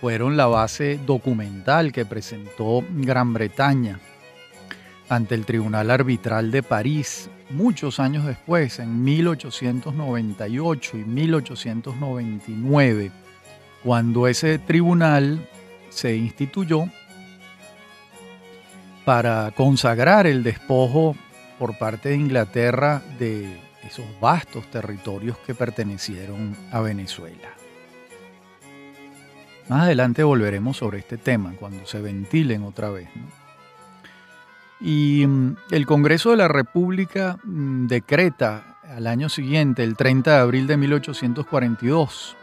fueron 0.00 0.36
la 0.36 0.46
base 0.46 0.98
documental 1.06 1.92
que 1.92 2.06
presentó 2.06 2.82
Gran 2.90 3.34
Bretaña 3.34 4.00
ante 5.10 5.34
el 5.34 5.44
Tribunal 5.44 5.90
Arbitral 5.90 6.50
de 6.52 6.62
París 6.62 7.28
muchos 7.50 8.00
años 8.00 8.24
después, 8.24 8.78
en 8.78 9.02
1898 9.02 10.96
y 10.96 11.04
1899, 11.04 13.10
cuando 13.82 14.28
ese 14.28 14.60
tribunal 14.60 15.48
se 15.88 16.14
instituyó 16.16 16.84
para 19.04 19.52
consagrar 19.56 20.28
el 20.28 20.44
despojo 20.44 21.16
por 21.58 21.76
parte 21.76 22.10
de 22.10 22.14
Inglaterra 22.14 23.02
de 23.18 23.58
esos 23.82 24.06
vastos 24.20 24.70
territorios 24.70 25.36
que 25.38 25.56
pertenecieron 25.56 26.56
a 26.70 26.78
Venezuela. 26.80 27.48
Más 29.68 29.82
adelante 29.82 30.22
volveremos 30.22 30.76
sobre 30.76 31.00
este 31.00 31.18
tema 31.18 31.54
cuando 31.58 31.84
se 31.84 32.00
ventilen 32.00 32.62
otra 32.62 32.90
vez. 32.90 33.08
Y 34.80 35.26
mm, 35.26 35.56
el 35.70 35.86
Congreso 35.86 36.30
de 36.30 36.38
la 36.38 36.48
República 36.48 37.38
mm, 37.44 37.86
decreta 37.86 38.78
al 38.96 39.06
año 39.06 39.28
siguiente, 39.28 39.84
el 39.84 39.96
30 39.96 40.32
de 40.32 40.40
abril 40.40 40.66
de 40.66 40.76
1842, 40.76 42.36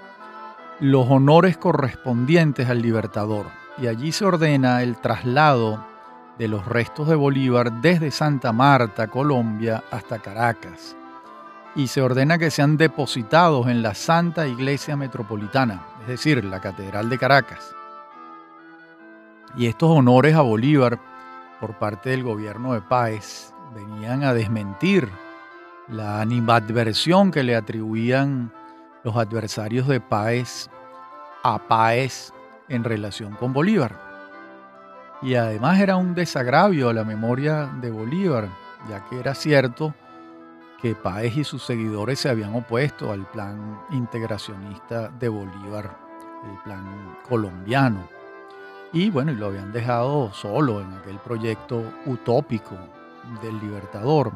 los 0.79 1.07
honores 1.09 1.57
correspondientes 1.57 2.69
al 2.69 2.81
libertador. 2.81 3.47
Y 3.79 3.87
allí 3.87 4.11
se 4.11 4.25
ordena 4.25 4.81
el 4.81 4.97
traslado 4.97 5.85
de 6.37 6.47
los 6.47 6.65
restos 6.65 7.07
de 7.07 7.15
Bolívar 7.15 7.81
desde 7.81 8.11
Santa 8.11 8.51
Marta, 8.51 9.07
Colombia, 9.07 9.83
hasta 9.91 10.19
Caracas. 10.19 10.95
Y 11.75 11.87
se 11.87 12.01
ordena 12.01 12.37
que 12.37 12.51
sean 12.51 12.77
depositados 12.77 13.67
en 13.67 13.81
la 13.81 13.93
Santa 13.93 14.47
Iglesia 14.47 14.95
Metropolitana, 14.95 15.85
es 16.01 16.07
decir, 16.07 16.43
la 16.45 16.61
Catedral 16.61 17.09
de 17.09 17.17
Caracas. 17.17 17.75
Y 19.57 19.67
estos 19.67 19.89
honores 19.89 20.35
a 20.35 20.41
Bolívar 20.41 20.99
por 21.59 21.77
parte 21.77 22.11
del 22.11 22.23
gobierno 22.23 22.73
de 22.73 22.81
Páez 22.81 23.53
venían 23.73 24.23
a 24.23 24.33
desmentir 24.33 25.09
la 25.87 26.21
animadversión 26.21 27.31
que 27.31 27.43
le 27.43 27.55
atribuían 27.55 28.51
los 29.03 29.15
adversarios 29.15 29.87
de 29.87 29.99
Páez 29.99 30.69
a 31.43 31.59
Páez 31.67 32.33
en 32.67 32.83
relación 32.83 33.33
con 33.35 33.53
Bolívar. 33.53 34.07
Y 35.21 35.35
además 35.35 35.79
era 35.79 35.95
un 35.95 36.13
desagravio 36.13 36.89
a 36.89 36.93
la 36.93 37.03
memoria 37.03 37.71
de 37.81 37.89
Bolívar, 37.89 38.49
ya 38.89 39.03
que 39.05 39.19
era 39.19 39.33
cierto 39.33 39.93
que 40.81 40.93
Páez 40.93 41.37
y 41.37 41.43
sus 41.43 41.63
seguidores 41.63 42.19
se 42.19 42.29
habían 42.29 42.53
opuesto 42.53 43.11
al 43.11 43.25
plan 43.31 43.81
integracionista 43.91 45.09
de 45.09 45.29
Bolívar, 45.29 45.97
el 46.43 46.63
plan 46.63 47.17
colombiano. 47.27 48.16
Y 48.93 49.09
bueno, 49.09 49.31
y 49.31 49.35
lo 49.35 49.47
habían 49.47 49.71
dejado 49.71 50.31
solo 50.33 50.81
en 50.81 50.93
aquel 50.93 51.17
proyecto 51.19 51.83
utópico 52.05 52.75
del 53.41 53.59
Libertador. 53.59 54.31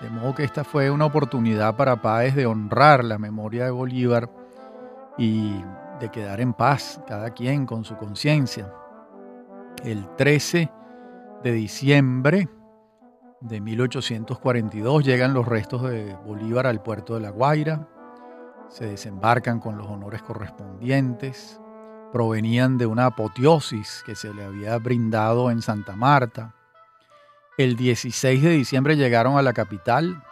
De 0.00 0.10
modo 0.10 0.34
que 0.34 0.44
esta 0.44 0.64
fue 0.64 0.90
una 0.90 1.06
oportunidad 1.06 1.76
para 1.76 2.02
Páez 2.02 2.34
de 2.34 2.46
honrar 2.46 3.04
la 3.04 3.18
memoria 3.18 3.64
de 3.64 3.70
Bolívar 3.70 4.28
y 5.16 5.62
de 6.00 6.08
quedar 6.10 6.40
en 6.40 6.52
paz, 6.52 7.00
cada 7.06 7.30
quien 7.30 7.64
con 7.66 7.84
su 7.84 7.96
conciencia. 7.96 8.72
El 9.84 10.08
13 10.16 10.70
de 11.44 11.52
diciembre 11.52 12.48
de 13.40 13.60
1842 13.60 15.04
llegan 15.04 15.34
los 15.34 15.46
restos 15.46 15.82
de 15.82 16.16
Bolívar 16.24 16.66
al 16.66 16.82
puerto 16.82 17.14
de 17.14 17.20
La 17.20 17.30
Guaira, 17.30 17.88
se 18.68 18.86
desembarcan 18.86 19.60
con 19.60 19.76
los 19.76 19.86
honores 19.86 20.22
correspondientes, 20.22 21.60
provenían 22.12 22.78
de 22.78 22.86
una 22.86 23.06
apoteosis 23.06 24.02
que 24.04 24.14
se 24.14 24.32
le 24.34 24.44
había 24.44 24.78
brindado 24.78 25.50
en 25.50 25.62
Santa 25.62 25.96
Marta. 25.96 26.54
El 27.58 27.76
16 27.76 28.42
de 28.42 28.50
diciembre 28.50 28.96
llegaron 28.96 29.38
a 29.38 29.42
la 29.42 29.52
capital. 29.52 30.22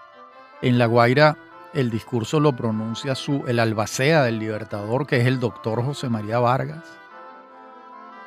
En 0.63 0.79
La 0.79 0.87
Guaira 0.87 1.37
el 1.73 1.91
discurso 1.91 2.41
lo 2.41 2.53
pronuncia 2.53 3.15
su, 3.15 3.45
el 3.47 3.61
albacea 3.61 4.25
del 4.25 4.39
libertador, 4.39 5.07
que 5.07 5.19
es 5.19 5.27
el 5.27 5.39
doctor 5.39 5.85
José 5.85 6.09
María 6.09 6.39
Vargas. 6.39 6.85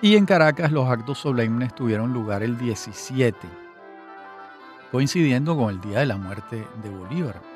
Y 0.01 0.15
en 0.15 0.25
Caracas 0.25 0.71
los 0.71 0.89
actos 0.89 1.19
solemnes 1.19 1.75
tuvieron 1.75 2.13
lugar 2.13 2.41
el 2.41 2.57
17, 2.57 3.47
coincidiendo 4.91 5.57
con 5.57 5.69
el 5.69 5.81
día 5.81 5.99
de 5.99 6.05
la 6.05 6.17
muerte 6.17 6.67
de 6.81 6.89
Bolívar 6.89 7.52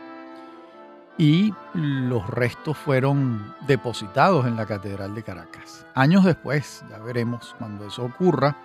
y 1.17 1.53
los 1.73 2.29
restos 2.29 2.77
fueron 2.77 3.55
depositados 3.65 4.45
en 4.45 4.55
la 4.55 4.65
Catedral 4.65 5.15
de 5.15 5.23
Caracas. 5.23 5.85
Años 5.95 6.23
después, 6.23 6.83
ya 6.89 6.99
veremos 6.99 7.55
cuando 7.57 7.87
eso 7.87 8.05
ocurra, 8.05 8.55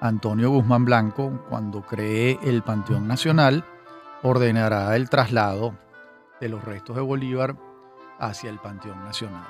Antonio 0.00 0.50
Guzmán 0.50 0.84
Blanco, 0.84 1.44
cuando 1.48 1.82
cree 1.82 2.38
el 2.42 2.62
Panteón 2.62 3.06
Nacional, 3.06 3.64
ordenará 4.22 4.96
el 4.96 5.10
traslado 5.10 5.74
de 6.40 6.48
los 6.48 6.64
restos 6.64 6.96
de 6.96 7.02
Bolívar 7.02 7.56
hacia 8.18 8.50
el 8.50 8.58
Panteón 8.58 9.04
Nacional. 9.04 9.46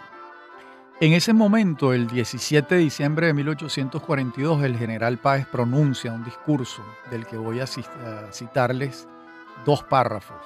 En 1.01 1.13
ese 1.13 1.33
momento, 1.33 1.93
el 1.93 2.07
17 2.07 2.77
de 2.77 2.81
diciembre 2.81 3.27
de 3.29 3.35
1842, 3.35 4.63
el 4.63 4.77
general 4.77 5.19
Páez 5.19 5.47
pronuncia 5.47 6.13
un 6.13 6.25
discurso 6.25 6.83
del 7.11 7.27
que 7.27 7.37
voy 7.37 7.61
a 7.61 7.67
citarles 7.67 9.09
dos 9.65 9.83
párrafos 9.83 10.37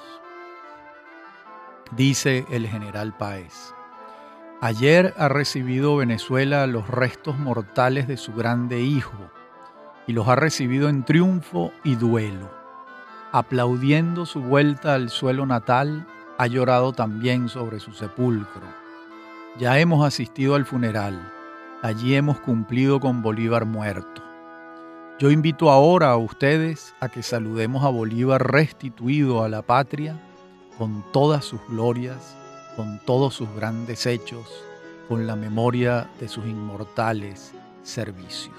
dice 1.91 2.45
el 2.51 2.67
general 2.67 3.15
Páez. 3.17 3.73
Ayer 4.61 5.13
ha 5.17 5.29
recibido 5.29 5.95
Venezuela 5.95 6.67
los 6.67 6.87
restos 6.87 7.39
mortales 7.39 8.07
de 8.07 8.17
su 8.17 8.33
grande 8.33 8.81
hijo 8.81 9.31
y 10.05 10.13
los 10.13 10.27
ha 10.27 10.35
recibido 10.35 10.89
en 10.89 11.03
triunfo 11.03 11.71
y 11.83 11.95
duelo. 11.95 12.51
Aplaudiendo 13.31 14.25
su 14.25 14.41
vuelta 14.41 14.95
al 14.95 15.09
suelo 15.09 15.45
natal, 15.45 16.05
ha 16.37 16.47
llorado 16.47 16.93
también 16.93 17.47
sobre 17.47 17.79
su 17.79 17.93
sepulcro. 17.93 18.67
Ya 19.57 19.79
hemos 19.79 20.05
asistido 20.05 20.55
al 20.55 20.65
funeral, 20.65 21.31
allí 21.81 22.15
hemos 22.15 22.39
cumplido 22.39 22.99
con 22.99 23.21
Bolívar 23.21 23.65
muerto. 23.65 24.23
Yo 25.19 25.31
invito 25.31 25.69
ahora 25.69 26.11
a 26.11 26.17
ustedes 26.17 26.95
a 26.99 27.09
que 27.09 27.23
saludemos 27.23 27.83
a 27.83 27.89
Bolívar 27.89 28.51
restituido 28.51 29.43
a 29.43 29.49
la 29.49 29.61
patria 29.61 30.19
con 30.79 31.03
todas 31.11 31.43
sus 31.43 31.59
glorias, 31.67 32.37
con 32.77 32.99
todos 33.05 33.33
sus 33.35 33.53
grandes 33.53 34.05
hechos, 34.05 34.47
con 35.09 35.27
la 35.27 35.35
memoria 35.35 36.09
de 36.21 36.29
sus 36.29 36.45
inmortales 36.45 37.53
servicios. 37.83 38.55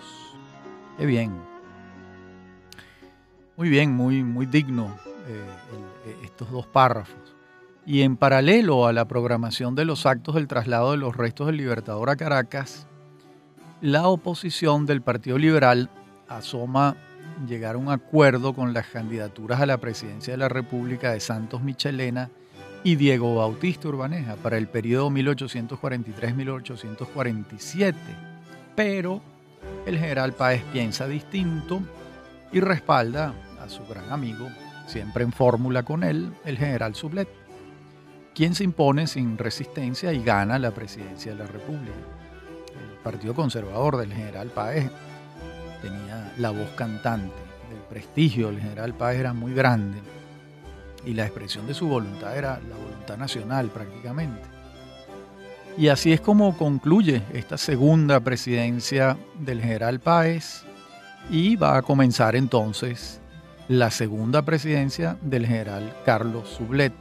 Qué 0.98 1.06
bien. 1.06 1.32
Muy 3.56 3.70
bien, 3.70 3.96
muy, 3.96 4.22
muy 4.22 4.44
digno 4.44 4.94
eh, 5.26 5.44
eh, 6.04 6.16
estos 6.22 6.50
dos 6.50 6.66
párrafos. 6.66 7.16
Y 7.86 8.02
en 8.02 8.18
paralelo 8.18 8.86
a 8.86 8.92
la 8.92 9.08
programación 9.08 9.74
de 9.74 9.86
los 9.86 10.04
actos 10.04 10.34
del 10.34 10.46
traslado 10.46 10.90
de 10.90 10.98
los 10.98 11.16
restos 11.16 11.46
del 11.46 11.56
Libertador 11.56 12.10
a 12.10 12.16
Caracas, 12.16 12.86
la 13.80 14.08
oposición 14.08 14.84
del 14.84 15.00
Partido 15.00 15.38
Liberal 15.38 15.88
asoma 16.28 16.96
llegar 17.46 17.74
a 17.74 17.78
un 17.78 17.90
acuerdo 17.90 18.54
con 18.54 18.72
las 18.72 18.86
candidaturas 18.86 19.60
a 19.60 19.66
la 19.66 19.78
presidencia 19.78 20.32
de 20.32 20.38
la 20.38 20.48
República 20.48 21.12
de 21.12 21.20
Santos 21.20 21.62
Michelena 21.62 22.30
y 22.82 22.96
Diego 22.96 23.36
Bautista 23.36 23.88
Urbaneja 23.88 24.36
para 24.36 24.56
el 24.56 24.68
periodo 24.68 25.10
1843-1847. 25.10 27.94
Pero 28.74 29.20
el 29.86 29.98
general 29.98 30.32
Páez 30.32 30.62
piensa 30.72 31.06
distinto 31.06 31.82
y 32.52 32.60
respalda 32.60 33.34
a 33.60 33.68
su 33.68 33.84
gran 33.86 34.10
amigo, 34.10 34.48
siempre 34.86 35.24
en 35.24 35.32
fórmula 35.32 35.82
con 35.82 36.04
él, 36.04 36.32
el 36.44 36.56
general 36.56 36.94
Sublet, 36.94 37.28
quien 38.34 38.54
se 38.54 38.64
impone 38.64 39.06
sin 39.06 39.38
resistencia 39.38 40.12
y 40.12 40.22
gana 40.22 40.58
la 40.58 40.70
presidencia 40.70 41.32
de 41.32 41.38
la 41.38 41.46
República. 41.46 41.96
El 42.72 42.98
Partido 43.02 43.34
Conservador 43.34 43.98
del 43.98 44.12
general 44.12 44.48
Páez 44.48 44.90
tenía 45.82 46.32
la 46.38 46.50
voz 46.50 46.70
cantante 46.70 47.34
del 47.70 47.78
prestigio 47.88 48.48
del 48.48 48.60
general 48.60 48.94
Páez 48.94 49.20
era 49.20 49.32
muy 49.32 49.54
grande 49.54 49.98
y 51.04 51.14
la 51.14 51.24
expresión 51.24 51.66
de 51.66 51.74
su 51.74 51.88
voluntad 51.88 52.36
era 52.36 52.60
la 52.68 52.76
voluntad 52.76 53.16
nacional 53.16 53.68
prácticamente. 53.68 54.42
Y 55.76 55.88
así 55.88 56.12
es 56.12 56.20
como 56.20 56.56
concluye 56.56 57.22
esta 57.32 57.56
segunda 57.56 58.20
presidencia 58.20 59.16
del 59.38 59.60
general 59.60 59.98
Páez 60.00 60.62
y 61.30 61.56
va 61.56 61.76
a 61.76 61.82
comenzar 61.82 62.36
entonces 62.36 63.20
la 63.68 63.90
segunda 63.90 64.42
presidencia 64.42 65.16
del 65.22 65.46
general 65.46 65.94
Carlos 66.04 66.48
Sublet 66.48 66.92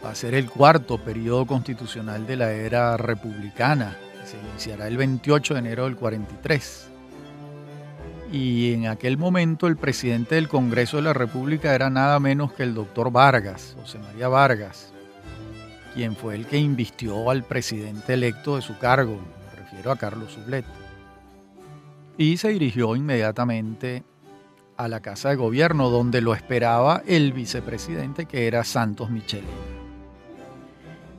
Va 0.07 0.13
a 0.13 0.15
ser 0.15 0.35
el 0.35 0.49
cuarto 0.49 0.99
periodo 0.99 1.47
constitucional 1.47 2.29
de 2.29 2.37
la 2.37 2.53
era 2.53 2.97
republicana, 2.97 3.99
que 4.23 4.29
se 4.29 4.39
iniciará 4.39 4.87
el 4.87 4.97
28 4.97 5.55
de 5.55 5.59
enero 5.59 5.85
del 5.87 5.97
43 5.97 6.91
y 8.31 8.73
en 8.73 8.87
aquel 8.87 9.19
momento 9.19 9.67
el 9.67 9.77
presidente 9.77 10.37
del 10.37 10.49
Congreso 10.49 10.99
de 10.99 11.03
la 11.03 11.13
República 11.13 11.75
era 11.75 11.91
nada 11.91 12.21
menos 12.21 12.53
que 12.53 12.63
el 12.63 12.73
doctor 12.73 13.11
Vargas, 13.11 13.77
José 13.81 13.99
María 13.99 14.29
Vargas, 14.29 14.93
quien 15.93 16.15
fue 16.15 16.37
el 16.37 16.47
que 16.47 16.59
invistió 16.59 17.29
al 17.29 17.43
presidente 17.43 18.15
electo 18.15 18.55
de 18.55 18.63
su 18.63 18.79
cargo, 18.79 19.17
me 19.17 19.61
refiero 19.61 19.91
a 19.91 19.97
Carlos 19.97 20.33
Sublet, 20.33 20.65
y 22.17 22.37
se 22.37 22.51
dirigió 22.51 22.95
inmediatamente 22.95 24.05
a 24.77 24.87
la 24.87 25.01
Casa 25.01 25.31
de 25.31 25.37
Gobierno, 25.37 25.91
donde 25.91 26.21
lo 26.21 26.33
esperaba 26.33 27.03
el 27.09 27.33
vicepresidente 27.33 28.27
que 28.27 28.47
era 28.47 28.63
Santos 28.63 29.11
Micheli. 29.11 29.76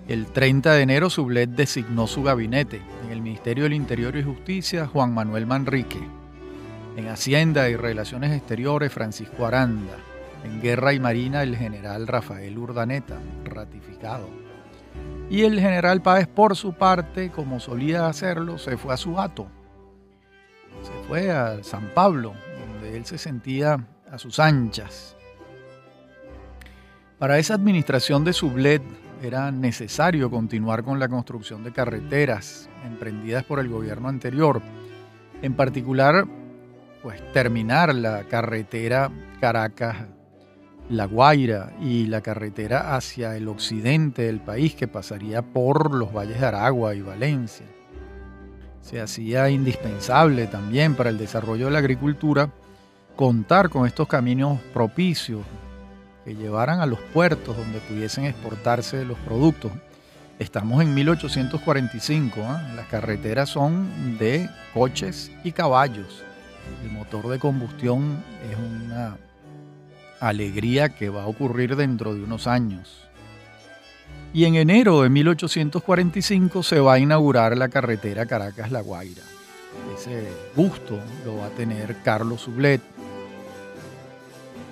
El 0.07 0.27
30 0.27 0.73
de 0.73 0.81
enero 0.81 1.09
Sublet 1.09 1.49
designó 1.49 2.07
su 2.07 2.23
gabinete 2.23 2.81
en 3.05 3.11
el 3.11 3.21
Ministerio 3.21 3.65
del 3.65 3.73
Interior 3.73 4.15
y 4.15 4.23
Justicia 4.23 4.87
Juan 4.87 5.13
Manuel 5.13 5.45
Manrique 5.45 5.99
en 6.97 7.09
Hacienda 7.09 7.69
y 7.69 7.75
Relaciones 7.75 8.31
Exteriores, 8.31 8.91
Francisco 8.91 9.45
Aranda. 9.45 9.97
En 10.43 10.61
Guerra 10.61 10.93
y 10.93 10.99
Marina, 10.99 11.43
el 11.43 11.55
general 11.55 12.07
Rafael 12.07 12.57
Urdaneta, 12.57 13.19
ratificado. 13.43 14.27
Y 15.29 15.43
el 15.43 15.59
general 15.59 16.01
Páez, 16.01 16.27
por 16.27 16.55
su 16.55 16.73
parte, 16.73 17.29
como 17.29 17.59
solía 17.59 18.07
hacerlo, 18.07 18.57
se 18.57 18.77
fue 18.77 18.93
a 18.93 18.97
su 18.97 19.13
gato. 19.13 19.47
Se 20.81 21.07
fue 21.07 21.31
a 21.31 21.63
San 21.63 21.91
Pablo, 21.93 22.33
donde 22.59 22.97
él 22.97 23.05
se 23.05 23.17
sentía 23.17 23.85
a 24.09 24.17
sus 24.17 24.39
anchas. 24.39 25.15
Para 27.19 27.37
esa 27.37 27.55
administración 27.55 28.23
de 28.23 28.33
Sublet 28.33 28.81
era 29.21 29.51
necesario 29.51 30.29
continuar 30.29 30.83
con 30.83 30.99
la 30.99 31.07
construcción 31.07 31.63
de 31.63 31.71
carreteras 31.71 32.69
emprendidas 32.85 33.43
por 33.43 33.59
el 33.59 33.69
gobierno 33.69 34.09
anterior, 34.09 34.61
en 35.41 35.53
particular 35.53 36.25
pues 37.01 37.21
terminar 37.31 37.93
la 37.93 38.23
carretera 38.23 39.11
Caracas-La 39.39 41.05
Guaira 41.05 41.73
y 41.81 42.07
la 42.07 42.21
carretera 42.21 42.95
hacia 42.95 43.35
el 43.35 43.47
occidente 43.47 44.23
del 44.23 44.41
país 44.41 44.75
que 44.75 44.87
pasaría 44.87 45.41
por 45.41 45.93
los 45.93 46.13
valles 46.13 46.39
de 46.39 46.45
Aragua 46.45 46.95
y 46.95 47.01
Valencia. 47.01 47.65
Se 48.81 49.01
hacía 49.01 49.49
indispensable 49.49 50.47
también 50.47 50.95
para 50.95 51.09
el 51.09 51.17
desarrollo 51.17 51.65
de 51.65 51.71
la 51.71 51.79
agricultura 51.79 52.49
contar 53.15 53.69
con 53.69 53.85
estos 53.85 54.07
caminos 54.07 54.59
propicios 54.73 55.41
que 56.27 56.35
llevaran 56.35 56.81
a 56.81 56.85
los 56.85 56.99
puertos 56.99 57.55
donde 57.55 57.79
pudiesen 57.79 58.25
exportarse 58.25 59.05
los 59.05 59.17
productos. 59.19 59.71
Estamos 60.39 60.81
en 60.83 60.93
1845, 60.93 62.41
¿ah? 62.43 62.73
las 62.75 62.87
carreteras 62.87 63.47
son 63.49 64.17
de 64.19 64.49
coches 64.73 65.31
y 65.45 65.53
caballos 65.53 66.27
el 66.83 66.91
motor 66.91 67.27
de 67.27 67.39
combustión 67.39 68.23
es 68.49 68.57
una 68.57 69.17
alegría 70.19 70.89
que 70.89 71.09
va 71.09 71.23
a 71.23 71.27
ocurrir 71.27 71.75
dentro 71.75 72.13
de 72.13 72.23
unos 72.23 72.47
años. 72.47 73.03
Y 74.33 74.45
en 74.45 74.55
enero 74.55 75.01
de 75.01 75.09
1845 75.09 76.63
se 76.63 76.79
va 76.79 76.93
a 76.93 76.99
inaugurar 76.99 77.57
la 77.57 77.69
carretera 77.69 78.25
Caracas-La 78.25 78.81
Guaira. 78.81 79.23
Ese 79.95 80.27
gusto 80.55 80.99
lo 81.25 81.37
va 81.37 81.47
a 81.47 81.49
tener 81.49 81.97
Carlos 82.03 82.41
Sublet. 82.41 82.81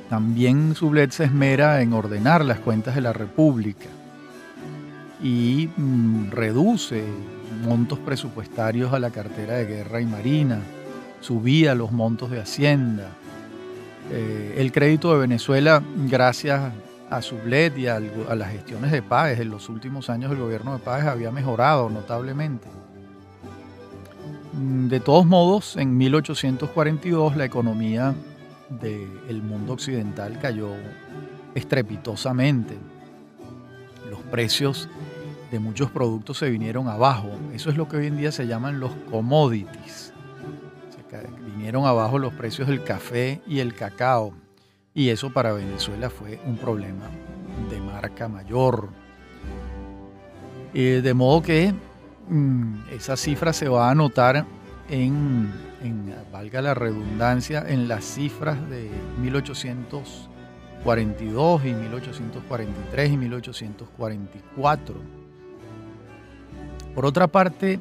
También 0.10 0.76
Sublet 0.76 1.12
se 1.12 1.26
esmera 1.26 1.82
en 1.82 1.94
ordenar 1.94 2.46
las 2.46 2.60
cuentas 2.60 2.96
de 2.96 3.02
la 3.02 3.13
República 3.13 3.88
y 5.22 5.70
mm, 5.76 6.32
reduce 6.32 7.04
montos 7.63 8.00
presupuestarios 8.00 8.94
a 8.94 9.00
la 9.00 9.10
cartera 9.10 9.56
de 9.56 9.65
guerra 9.65 10.02
y 10.02 10.06
marina 10.06 10.60
subía 11.26 11.74
los 11.74 11.91
montos 11.91 12.30
de 12.30 12.39
Hacienda. 12.39 13.10
Eh, 14.12 14.56
el 14.58 14.72
crédito 14.72 15.12
de 15.12 15.20
Venezuela, 15.20 15.82
gracias 16.08 16.72
a 17.10 17.22
Sublet 17.24 17.76
y 17.80 17.88
a, 17.88 18.00
las 18.00 18.52
gestiones 18.52 18.91
de 18.91 19.02
Páez, 19.02 19.39
en 19.39 19.50
los 19.50 19.68
últimos 19.70 20.12
años 20.12 20.32
el 20.32 20.38
gobierno 20.38 20.74
de 20.74 20.80
Páez 20.80 21.06
había 21.06 21.32
mejorado 21.32 21.89
notablemente. 21.89 22.68
Mm, 24.54 24.88
de 24.88 25.00
todos 25.00 25.26
modos, 25.26 25.78
en 25.78 25.98
1842 25.98 27.36
la 27.36 27.46
economía 27.46 28.13
del 28.69 29.41
mundo 29.41 29.73
occidental 29.73 30.39
cayó 30.39 30.69
estrepitosamente. 31.54 32.78
Los 34.10 34.19
precios 34.21 34.89
de 35.51 35.60
muchos 35.60 35.91
productos 35.91 36.38
se 36.38 36.49
vinieron 36.49 36.88
abajo. 36.88 37.30
Eso 37.54 37.69
es 37.69 37.78
lo 37.78 37.88
que 37.88 37.97
hoy 37.97 38.08
en 38.08 38.17
día 38.17 38.32
se 38.32 38.47
llaman 38.47 38.80
los 38.80 38.91
commodities 39.10 40.13
vinieron 41.56 41.86
abajo 41.86 42.19
los 42.19 42.34
precios 42.34 42.67
del 42.67 42.84
café 42.84 43.41
y 43.47 43.60
el 43.60 43.73
cacao. 43.73 44.34
Y 44.93 45.10
eso 45.10 45.32
para 45.32 45.51
Venezuela 45.51 46.10
fue 46.10 46.39
un 46.45 46.58
problema 46.58 47.10
de 47.69 47.80
marca 47.80 48.28
mayor. 48.28 48.89
de 50.73 51.13
modo 51.13 51.41
que 51.41 51.73
mm, 52.30 52.89
esa 52.91 53.15
cifra 53.15 53.54
se 53.54 53.67
va 53.67 53.89
a 53.89 53.95
notar 53.95 54.45
en, 54.89 55.54
valga 56.32 56.62
la 56.62 56.74
redundancia, 56.74 57.63
en 57.67 57.88
las 57.88 58.04
cifras 58.06 58.58
de 58.69 58.89
1842 59.21 61.65
y 61.65 61.74
1843 61.74 63.12
y 63.12 63.17
1844. 63.17 64.95
Por 66.93 67.06
otra 67.06 67.28
parte, 67.28 67.80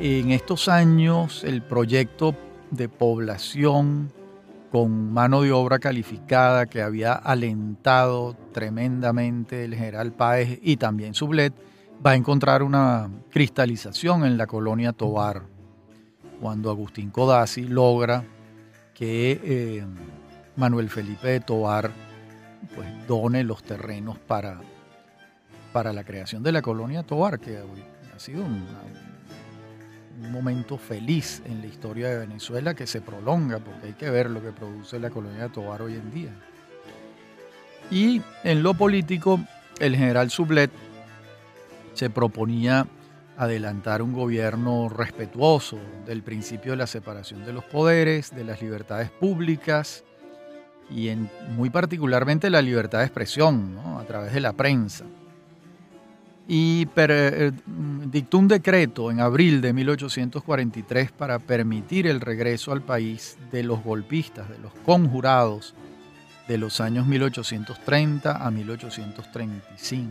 en 0.00 0.30
estos 0.30 0.68
años 0.68 1.44
el 1.44 1.62
proyecto 1.62 2.34
de 2.70 2.88
población 2.88 4.10
con 4.72 5.12
mano 5.12 5.42
de 5.42 5.52
obra 5.52 5.78
calificada 5.78 6.64
que 6.66 6.80
había 6.82 7.12
alentado 7.12 8.34
tremendamente 8.52 9.64
el 9.64 9.76
general 9.76 10.12
Páez 10.12 10.58
y 10.62 10.78
también 10.78 11.14
Sublet, 11.14 11.54
va 12.04 12.10
a 12.10 12.16
encontrar 12.16 12.64
una 12.64 13.08
cristalización 13.30 14.24
en 14.24 14.36
la 14.36 14.48
colonia 14.48 14.92
Tobar, 14.92 15.53
cuando 16.44 16.68
Agustín 16.68 17.08
Codazzi 17.08 17.62
logra 17.62 18.22
que 18.92 19.40
eh, 19.42 19.86
Manuel 20.56 20.90
Felipe 20.90 21.28
de 21.28 21.40
Tobar 21.40 21.90
pues, 22.74 22.86
done 23.08 23.42
los 23.44 23.62
terrenos 23.62 24.18
para, 24.18 24.60
para 25.72 25.94
la 25.94 26.04
creación 26.04 26.42
de 26.42 26.52
la 26.52 26.60
colonia 26.60 27.02
Tobar, 27.02 27.40
que 27.40 27.56
ha 27.56 28.18
sido 28.18 28.44
un 28.44 28.62
momento 30.30 30.76
feliz 30.76 31.40
en 31.46 31.62
la 31.62 31.66
historia 31.66 32.10
de 32.10 32.18
Venezuela 32.18 32.74
que 32.74 32.86
se 32.86 33.00
prolonga, 33.00 33.58
porque 33.60 33.86
hay 33.86 33.94
que 33.94 34.10
ver 34.10 34.28
lo 34.28 34.42
que 34.42 34.52
produce 34.52 34.98
la 34.98 35.08
colonia 35.08 35.48
Tobar 35.48 35.80
hoy 35.80 35.94
en 35.94 36.10
día. 36.10 36.34
Y 37.90 38.20
en 38.42 38.62
lo 38.62 38.74
político, 38.74 39.40
el 39.80 39.96
general 39.96 40.28
Sublet 40.28 40.70
se 41.94 42.10
proponía 42.10 42.86
adelantar 43.36 44.02
un 44.02 44.12
gobierno 44.12 44.88
respetuoso 44.88 45.78
del 46.06 46.22
principio 46.22 46.72
de 46.72 46.78
la 46.78 46.86
separación 46.86 47.44
de 47.44 47.52
los 47.52 47.64
poderes, 47.64 48.34
de 48.34 48.44
las 48.44 48.62
libertades 48.62 49.10
públicas 49.10 50.04
y 50.90 51.08
en, 51.08 51.30
muy 51.56 51.70
particularmente 51.70 52.50
la 52.50 52.62
libertad 52.62 52.98
de 52.98 53.06
expresión 53.06 53.78
a 53.98 54.04
través 54.04 54.32
de 54.32 54.40
la 54.40 54.52
prensa 54.52 55.04
y 56.46 56.86
eh, 56.96 57.52
dictó 58.10 58.38
un 58.38 58.48
decreto 58.48 59.10
en 59.10 59.20
abril 59.20 59.60
de 59.60 59.72
1843 59.72 61.12
para 61.12 61.38
permitir 61.38 62.06
el 62.06 62.20
regreso 62.20 62.72
al 62.72 62.82
país 62.82 63.38
de 63.50 63.62
los 63.62 63.82
golpistas, 63.82 64.48
de 64.48 64.58
los 64.58 64.72
conjurados 64.84 65.74
de 66.48 66.58
los 66.58 66.80
años 66.80 67.06
1830 67.06 68.46
a 68.46 68.50
1835. 68.50 70.10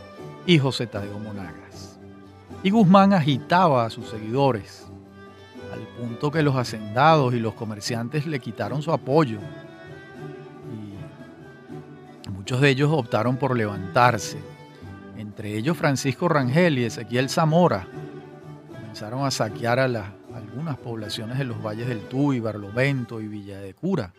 y 0.45 0.59
José 0.59 0.87
Tadeo 0.87 1.19
Monagas. 1.19 1.99
Y 2.63 2.69
Guzmán 2.69 3.13
agitaba 3.13 3.85
a 3.85 3.89
sus 3.89 4.09
seguidores, 4.09 4.87
al 5.73 5.81
punto 5.97 6.31
que 6.31 6.43
los 6.43 6.55
hacendados 6.55 7.33
y 7.33 7.39
los 7.39 7.53
comerciantes 7.53 8.25
le 8.27 8.39
quitaron 8.39 8.81
su 8.81 8.91
apoyo. 8.91 9.39
Y 12.27 12.29
muchos 12.31 12.61
de 12.61 12.69
ellos 12.69 12.89
optaron 12.91 13.37
por 13.37 13.55
levantarse, 13.55 14.37
entre 15.39 15.55
ellos 15.55 15.77
Francisco 15.77 16.27
Rangel 16.27 16.79
y 16.79 16.83
Ezequiel 16.83 17.29
Zamora. 17.29 17.87
Comenzaron 18.67 19.25
a 19.25 19.31
saquear 19.31 19.79
a 19.79 19.87
las, 19.87 20.07
algunas 20.35 20.77
poblaciones 20.77 21.37
de 21.37 21.45
los 21.45 21.63
valles 21.63 21.87
del 21.87 22.01
Tuy, 22.01 22.41
Barlovento 22.41 23.21
y 23.21 23.29
Villa 23.29 23.57
de 23.61 23.73
Cura 23.73 24.11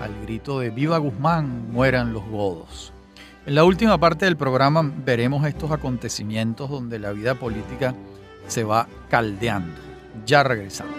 al 0.00 0.18
grito 0.22 0.58
de 0.58 0.70
Viva 0.70 0.96
Guzmán, 0.96 1.70
mueran 1.70 2.14
los 2.14 2.26
godos. 2.26 2.90
En 3.44 3.54
la 3.54 3.64
última 3.64 3.98
parte 3.98 4.24
del 4.24 4.38
programa 4.38 4.90
veremos 5.04 5.46
estos 5.46 5.70
acontecimientos 5.72 6.70
donde 6.70 6.98
la 6.98 7.12
vida 7.12 7.34
política 7.34 7.94
se 8.46 8.64
va 8.64 8.88
caldeando. 9.10 9.78
Ya 10.24 10.42
regresamos. 10.42 10.94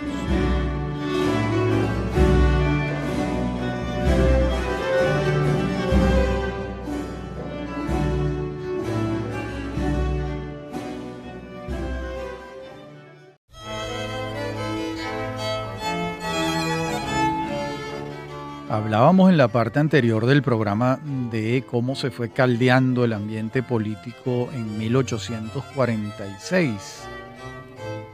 Hablábamos 18.87 19.29
en 19.29 19.35
la 19.35 19.49
parte 19.49 19.79
anterior 19.79 20.25
del 20.25 20.41
programa 20.41 20.97
de 21.29 21.65
cómo 21.69 21.93
se 21.93 22.09
fue 22.09 22.29
caldeando 22.29 23.03
el 23.03 23.11
ambiente 23.11 23.61
político 23.61 24.47
en 24.53 24.77
1846. 24.77 27.03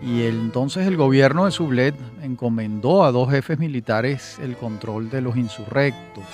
Y 0.02 0.24
entonces 0.24 0.88
el 0.88 0.98
gobierno 0.98 1.46
de 1.46 1.52
Sublet 1.52 1.94
encomendó 2.24 3.04
a 3.04 3.12
dos 3.12 3.30
jefes 3.30 3.60
militares 3.60 4.40
el 4.42 4.58
control 4.58 5.12
de 5.12 5.22
los 5.22 5.38
insurrectos. 5.38 6.26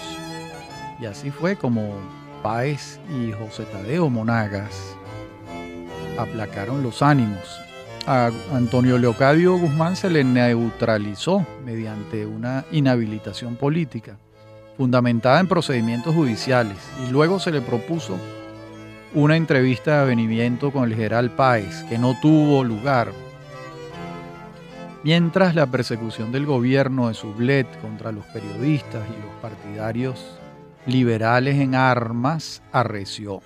Y 1.02 1.06
así 1.06 1.32
fue 1.32 1.58
como 1.58 1.96
Páez 2.42 3.02
y 3.14 3.34
José 3.34 3.66
Tadeo 3.66 4.10
Monagas 4.10 4.96
aplacaron 6.18 6.82
los 6.82 7.02
ánimos 7.02 7.60
a 8.10 8.32
Antonio 8.54 8.98
Leocadio 8.98 9.58
Guzmán 9.58 9.96
se 9.96 10.10
le 10.10 10.24
neutralizó 10.24 11.46
mediante 11.64 12.26
una 12.26 12.66
inhabilitación 12.72 13.56
política, 13.56 14.18
fundamentada 14.80 15.42
en 15.42 15.50
procedimientos 15.50 16.16
judiciales, 16.16 16.78
y 17.06 17.12
luego 17.12 17.38
se 17.42 17.52
le 17.52 17.60
propuso 17.60 18.18
una 19.14 19.36
entrevista 19.36 19.96
de 19.96 20.02
avenimiento 20.04 20.72
con 20.72 20.86
el 20.86 20.96
general 20.96 21.32
Páez, 21.32 21.84
que 21.90 21.98
no 21.98 22.18
tuvo 22.22 22.64
lugar. 22.64 23.12
Mientras 25.04 25.54
la 25.54 25.68
persecución 25.68 26.32
del 26.32 26.46
gobierno 26.46 27.10
de 27.10 27.14
Sublet 27.14 27.68
contra 27.82 28.14
los 28.14 28.24
periodistas 28.28 29.04
y 29.06 29.22
los 29.22 29.36
partidarios 29.42 30.40
liberales 30.86 31.58
en 31.58 31.76
armas 31.76 32.62
arreció 32.72 33.42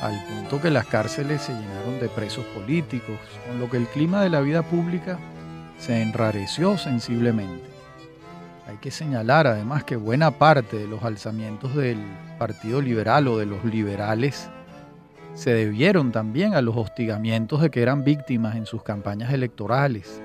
al 0.00 0.18
punto 0.24 0.62
que 0.62 0.70
las 0.70 0.86
cárceles 0.86 1.42
se 1.42 1.52
llenaron 1.52 2.00
de 2.00 2.08
presos 2.08 2.46
políticos, 2.46 3.18
con 3.46 3.60
lo 3.60 3.68
que 3.68 3.76
el 3.76 3.88
clima 3.88 4.22
de 4.22 4.30
la 4.30 4.40
vida 4.40 4.62
pública 4.62 5.18
se 5.78 6.00
enrareció 6.00 6.78
sensiblemente. 6.78 7.75
Hay 8.66 8.78
que 8.78 8.90
señalar 8.90 9.46
además 9.46 9.84
que 9.84 9.96
buena 9.96 10.32
parte 10.32 10.76
de 10.76 10.88
los 10.88 11.04
alzamientos 11.04 11.74
del 11.76 11.98
Partido 12.38 12.80
Liberal 12.82 13.28
o 13.28 13.38
de 13.38 13.46
los 13.46 13.64
liberales 13.64 14.50
se 15.34 15.52
debieron 15.52 16.12
también 16.12 16.54
a 16.54 16.62
los 16.62 16.76
hostigamientos 16.76 17.60
de 17.60 17.70
que 17.70 17.82
eran 17.82 18.02
víctimas 18.02 18.56
en 18.56 18.66
sus 18.66 18.82
campañas 18.82 19.32
electorales. 19.32 20.20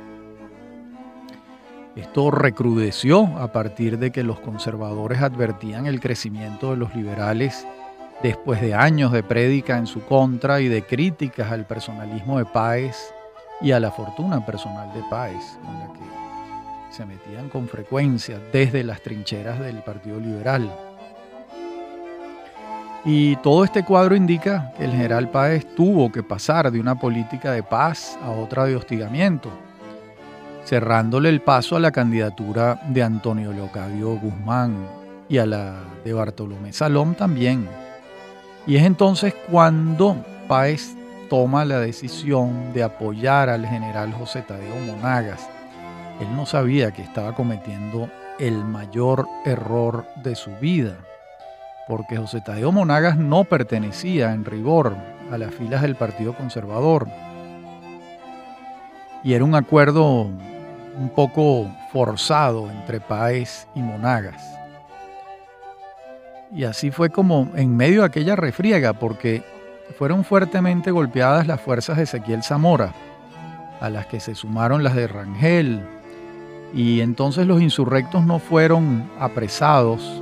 Esto 1.96 2.32
recrudeció 2.32 3.26
a 3.38 3.52
partir 3.52 4.00
de 4.00 4.12
que 4.12 4.24
los 4.24 4.40
conservadores 4.40 5.22
advertían 5.22 5.86
el 5.86 6.00
crecimiento 6.00 6.72
de 6.72 6.78
los 6.78 6.96
liberales 6.96 7.68
después 8.24 8.62
de 8.62 8.74
años 8.74 9.12
de 9.12 9.24
prédica 9.24 9.78
en 9.78 9.88
su 9.88 10.02
contra 10.06 10.62
y 10.62 10.70
de 10.70 10.84
críticas 10.84 11.52
al 11.52 11.68
personalismo 11.68 12.38
de 12.38 12.46
Páez 12.46 13.14
y 13.60 13.74
a 13.74 13.80
la 13.80 13.92
fortuna 13.92 14.46
personal 14.46 14.94
de 14.94 15.04
Páez, 15.10 15.60
se 16.92 17.06
metían 17.06 17.50
con 17.50 17.68
frecuencia 17.68 18.40
desde 18.52 18.84
las 18.84 19.02
trincheras 19.02 19.60
del 19.60 19.78
Partido 19.84 20.20
Liberal. 20.20 20.72
Y 23.04 23.36
todo 23.38 23.64
este 23.64 23.84
cuadro 23.84 24.16
indica 24.16 24.74
que 24.78 24.86
el 24.86 24.92
general 24.92 25.30
Páez 25.32 25.66
tuvo 25.76 26.12
que 26.12 26.22
pasar 26.22 26.72
de 26.72 26.80
una 26.80 27.00
política 27.00 27.52
de 27.52 27.64
paz 27.64 28.18
a 28.22 28.30
otra 28.30 28.66
de 28.66 28.76
hostigamiento, 28.76 29.50
cerrándole 30.66 31.30
el 31.30 31.42
paso 31.42 31.76
a 31.76 31.80
la 31.80 31.92
candidatura 31.92 32.80
de 32.90 33.02
Antonio 33.02 33.52
Leocadio 33.52 34.18
Guzmán 34.18 34.86
y 35.28 35.40
a 35.40 35.46
la 35.48 35.78
de 36.06 36.14
Bartolomé 36.14 36.74
Salom 36.74 37.16
también 37.16 37.68
y 38.68 38.76
es 38.76 38.84
entonces 38.84 39.34
cuando 39.50 40.24
Páez 40.48 40.96
toma 41.30 41.66
la 41.66 41.80
decisión 41.80 42.74
de 42.74 42.84
apoyar 42.84 43.50
al 43.50 43.66
general 43.66 44.14
José 44.14 44.42
Tadeo 44.42 44.76
Monagas. 44.86 45.50
Él 46.22 46.36
no 46.36 46.46
sabía 46.46 46.92
que 46.92 47.02
estaba 47.02 47.34
cometiendo 47.34 48.08
el 48.38 48.64
mayor 48.64 49.28
error 49.44 50.06
de 50.24 50.36
su 50.36 50.52
vida, 50.58 50.98
porque 51.88 52.18
José 52.18 52.42
Tadeo 52.42 52.72
Monagas 52.72 53.18
no 53.18 53.44
pertenecía 53.44 54.32
en 54.32 54.46
rigor 54.46 54.96
a 55.32 55.40
las 55.40 55.52
filas 55.54 55.82
del 55.82 55.96
Partido 55.96 56.34
Conservador. 56.34 57.08
Y 59.24 59.34
era 59.34 59.44
un 59.44 59.56
acuerdo 59.56 60.22
un 60.24 61.10
poco 61.16 61.68
forzado 61.92 62.70
entre 62.70 63.00
Páez 63.00 63.68
y 63.74 63.82
Monagas. 63.82 64.44
Y 66.54 66.66
así 66.66 66.92
fue 66.92 67.10
como 67.10 67.50
en 67.56 67.76
medio 67.76 68.02
de 68.02 68.08
aquella 68.08 68.36
refriega, 68.36 68.94
porque 68.94 69.44
fueron 69.98 70.24
fuertemente 70.24 70.92
golpeadas 70.92 71.48
las 71.48 71.62
fuerzas 71.62 71.98
de 71.98 72.04
Ezequiel 72.04 72.44
Zamora, 72.44 72.94
a 73.80 73.90
las 73.90 74.06
que 74.06 74.20
se 74.20 74.36
sumaron 74.36 74.84
las 74.84 74.96
de 74.96 75.08
Rangel, 75.08 75.82
Y 76.74 77.02
entonces 77.02 77.48
los 77.48 77.62
insurrectos 77.62 78.26
no 78.26 78.40
fueron 78.40 79.10
apresados 79.20 80.22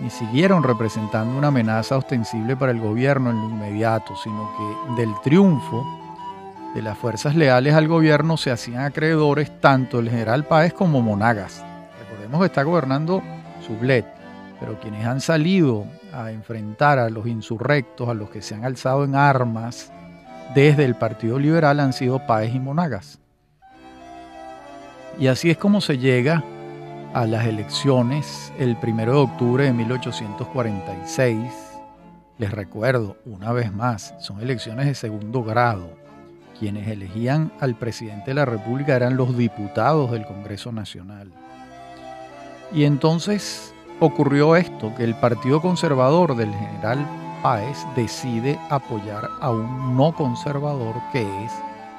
ni 0.00 0.10
siguieron 0.10 0.62
representando 0.62 1.36
una 1.36 1.48
amenaza 1.48 1.96
ostensible 1.96 2.56
para 2.56 2.72
el 2.72 2.80
gobierno 2.80 3.30
en 3.30 3.36
lo 3.36 3.50
inmediato, 3.50 4.16
sino 4.16 4.50
que 4.56 5.02
del 5.02 5.14
triunfo 5.22 5.86
de 6.74 6.82
las 6.82 6.96
fuerzas 6.96 7.34
leales 7.34 7.74
al 7.74 7.88
gobierno 7.88 8.36
se 8.36 8.50
hacían 8.50 8.82
acreedores 8.82 9.60
tanto 9.60 9.98
el 9.98 10.08
general 10.08 10.44
Páez 10.44 10.72
como 10.72 11.02
Monagas. 11.02 11.64
Recordemos 12.00 12.40
que 12.40 12.46
está 12.46 12.62
gobernando 12.62 13.22
Sublet, 13.66 14.06
pero 14.58 14.80
quienes 14.80 15.04
han 15.04 15.20
salido 15.20 15.84
a 16.12 16.30
enfrentar 16.30 16.98
a 16.98 17.10
los 17.10 17.26
insurrectos, 17.26 18.08
a 18.08 18.14
los 18.14 18.30
que 18.30 18.42
se 18.42 18.54
han 18.54 18.64
alzado 18.64 19.04
en 19.04 19.14
armas 19.14 19.92
desde 20.54 20.84
el 20.84 20.94
Partido 20.94 21.38
Liberal 21.38 21.78
han 21.80 21.92
sido 21.92 22.26
Páez 22.26 22.54
y 22.54 22.60
Monagas. 22.60 23.19
Y 25.20 25.26
así 25.26 25.50
es 25.50 25.58
como 25.58 25.82
se 25.82 25.98
llega 25.98 26.42
a 27.12 27.26
las 27.26 27.44
elecciones 27.44 28.54
el 28.58 28.78
1 28.82 28.96
de 29.04 29.10
octubre 29.10 29.64
de 29.64 29.72
1846. 29.74 31.38
Les 32.38 32.50
recuerdo, 32.50 33.18
una 33.26 33.52
vez 33.52 33.70
más, 33.70 34.14
son 34.18 34.40
elecciones 34.40 34.86
de 34.86 34.94
segundo 34.94 35.44
grado. 35.44 35.90
Quienes 36.58 36.88
elegían 36.88 37.52
al 37.60 37.74
presidente 37.74 38.30
de 38.30 38.34
la 38.34 38.46
República 38.46 38.96
eran 38.96 39.18
los 39.18 39.36
diputados 39.36 40.10
del 40.10 40.24
Congreso 40.24 40.72
Nacional. 40.72 41.30
Y 42.72 42.84
entonces 42.84 43.74
ocurrió 43.98 44.56
esto, 44.56 44.94
que 44.96 45.04
el 45.04 45.14
Partido 45.16 45.60
Conservador 45.60 46.34
del 46.34 46.54
general 46.54 47.06
Páez 47.42 47.76
decide 47.94 48.58
apoyar 48.70 49.28
a 49.42 49.50
un 49.50 49.98
no 49.98 50.14
conservador 50.14 50.94
que 51.12 51.20
es 51.44 51.52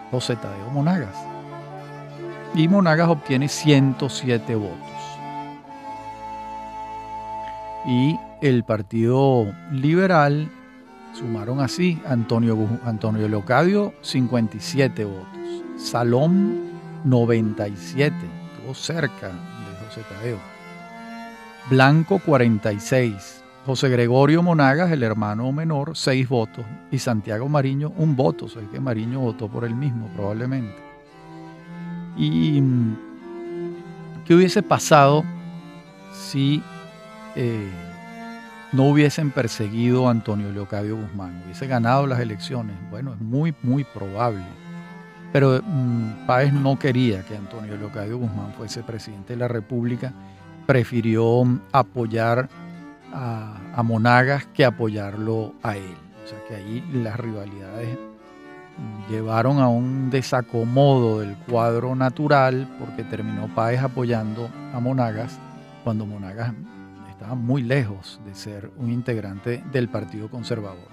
José 0.10 0.36
Tadeo 0.38 0.72
Monagas. 0.72 1.31
Y 2.54 2.68
Monagas 2.68 3.10
obtiene 3.10 3.48
107 3.48 4.56
votos. 4.56 4.78
Y 7.88 8.20
el 8.42 8.64
Partido 8.64 9.54
Liberal 9.72 10.50
sumaron 11.14 11.60
así 11.60 12.02
Antonio, 12.08 12.58
Antonio 12.84 13.28
Leocadio 13.28 13.94
57 14.02 15.06
votos, 15.06 15.28
Salón 15.78 16.72
97, 17.04 18.16
estuvo 18.56 18.74
cerca 18.74 19.28
de 19.28 19.86
José 19.86 20.02
Tadeo, 20.10 20.38
Blanco 21.70 22.20
46, 22.20 23.44
José 23.66 23.90
Gregorio 23.90 24.44
Monagas, 24.44 24.92
el 24.92 25.04
hermano 25.04 25.52
menor, 25.52 25.98
6 25.98 26.30
votos, 26.30 26.66
y 26.92 27.00
Santiago 27.00 27.50
Mariño, 27.50 27.92
un 27.98 28.16
voto, 28.16 28.48
sé 28.48 28.60
que 28.72 28.80
Mariño 28.80 29.20
votó 29.20 29.48
por 29.48 29.66
él 29.66 29.76
mismo 29.76 30.08
probablemente. 30.16 30.91
¿Y 32.18 32.62
qué 34.26 34.36
hubiese 34.36 34.64
pasado 34.64 35.24
si 36.14 36.62
eh, 37.36 37.70
no 38.72 38.86
hubiesen 38.86 39.32
perseguido 39.32 40.08
a 40.08 40.12
Antonio 40.12 40.52
Leocadio 40.52 40.96
Guzmán, 40.96 41.42
hubiese 41.46 41.68
ganado 41.68 42.08
las 42.08 42.20
elecciones. 42.20 42.76
Bueno, 42.90 43.14
es 43.14 43.20
muy, 43.20 43.54
muy 43.64 43.84
probable. 43.84 44.44
Pero 45.34 45.62
mm, 45.64 46.26
Páez 46.26 46.54
no 46.54 46.78
quería 46.80 47.24
que 47.26 47.36
Antonio 47.36 47.76
Leocadio 47.78 48.18
Guzmán 48.18 48.54
fuese 48.54 48.84
presidente 48.84 49.34
de 49.34 49.40
la 49.40 49.48
República, 49.48 50.14
prefirió 50.66 51.44
apoyar 51.72 52.50
a, 53.14 53.82
Monagas 53.84 54.46
que 54.48 54.64
apoyarlo 54.64 55.54
a 55.64 55.76
él. 55.76 55.96
O 56.24 56.28
sea 56.28 56.38
que 56.48 56.56
ahí 56.56 56.84
las 56.94 57.20
rivalidades 57.20 57.98
llevaron 59.10 59.60
a 59.60 59.68
un 59.68 60.10
desacomodo 60.10 61.20
del 61.20 61.36
cuadro 61.36 61.96
natural 61.96 62.68
porque 62.80 63.04
terminó 63.04 63.48
Páez 63.54 63.82
apoyando 63.82 64.50
a 64.74 64.80
Monagas 64.80 65.38
cuando 65.84 66.06
Monagas 66.06 66.54
estaba 67.10 67.36
muy 67.36 67.62
lejos 67.62 68.20
de 68.26 68.34
ser 68.34 68.72
un 68.78 68.90
integrante 68.90 69.64
del 69.72 69.90
Partido 69.90 70.30
Conservador. 70.30 70.90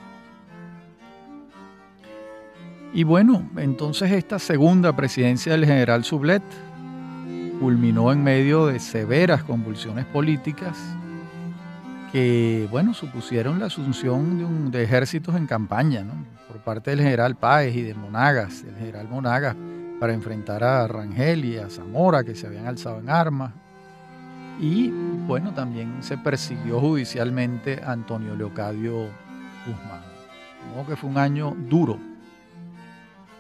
Y 2.93 3.05
bueno, 3.05 3.49
entonces 3.57 4.11
esta 4.13 4.39
segunda 4.39 4.97
presidencia 4.97 5.53
del 5.53 5.67
general 5.67 6.05
Sublet 6.05 6.43
culminó 7.61 8.13
en 8.13 8.23
medio 8.23 8.67
de 8.67 8.79
severas 8.81 9.43
convulsiones 9.43 10.07
políticas 10.07 10.77
que, 12.13 12.69
bueno, 12.71 12.95
supusieron 12.95 13.59
la 13.59 13.67
asunción 13.67 14.71
de, 14.71 14.83
ejércitos 14.83 15.35
en 15.37 15.47
campaña, 15.47 16.05
por 16.47 16.59
parte 16.59 16.91
del 16.91 17.01
general 17.01 17.37
Páez 17.37 17.77
y 17.77 17.83
de 17.83 17.95
Monagas, 17.95 18.65
el 18.65 18.75
general 18.77 19.09
Monagas, 19.09 19.57
para 20.01 20.13
enfrentar 20.13 20.63
a 20.65 20.87
Rangel 20.87 21.45
y 21.45 21.59
a 21.59 21.69
Zamora, 21.69 22.25
que 22.25 22.35
se 22.35 22.47
habían 22.47 22.67
alzado 22.67 23.01
en 23.01 23.11
armas, 23.11 23.53
y 24.61 24.91
bueno, 25.27 25.55
también 25.55 26.03
se 26.03 26.19
persiguió 26.19 26.81
judicialmente 26.81 27.81
a 27.85 27.93
Antonio 27.93 28.35
Leocadio 28.35 29.09
Guzmán. 29.67 30.03
Como 30.71 30.87
que 30.87 30.97
fue 30.97 31.09
un 31.11 31.19
año 31.19 31.55
duro. 31.57 31.99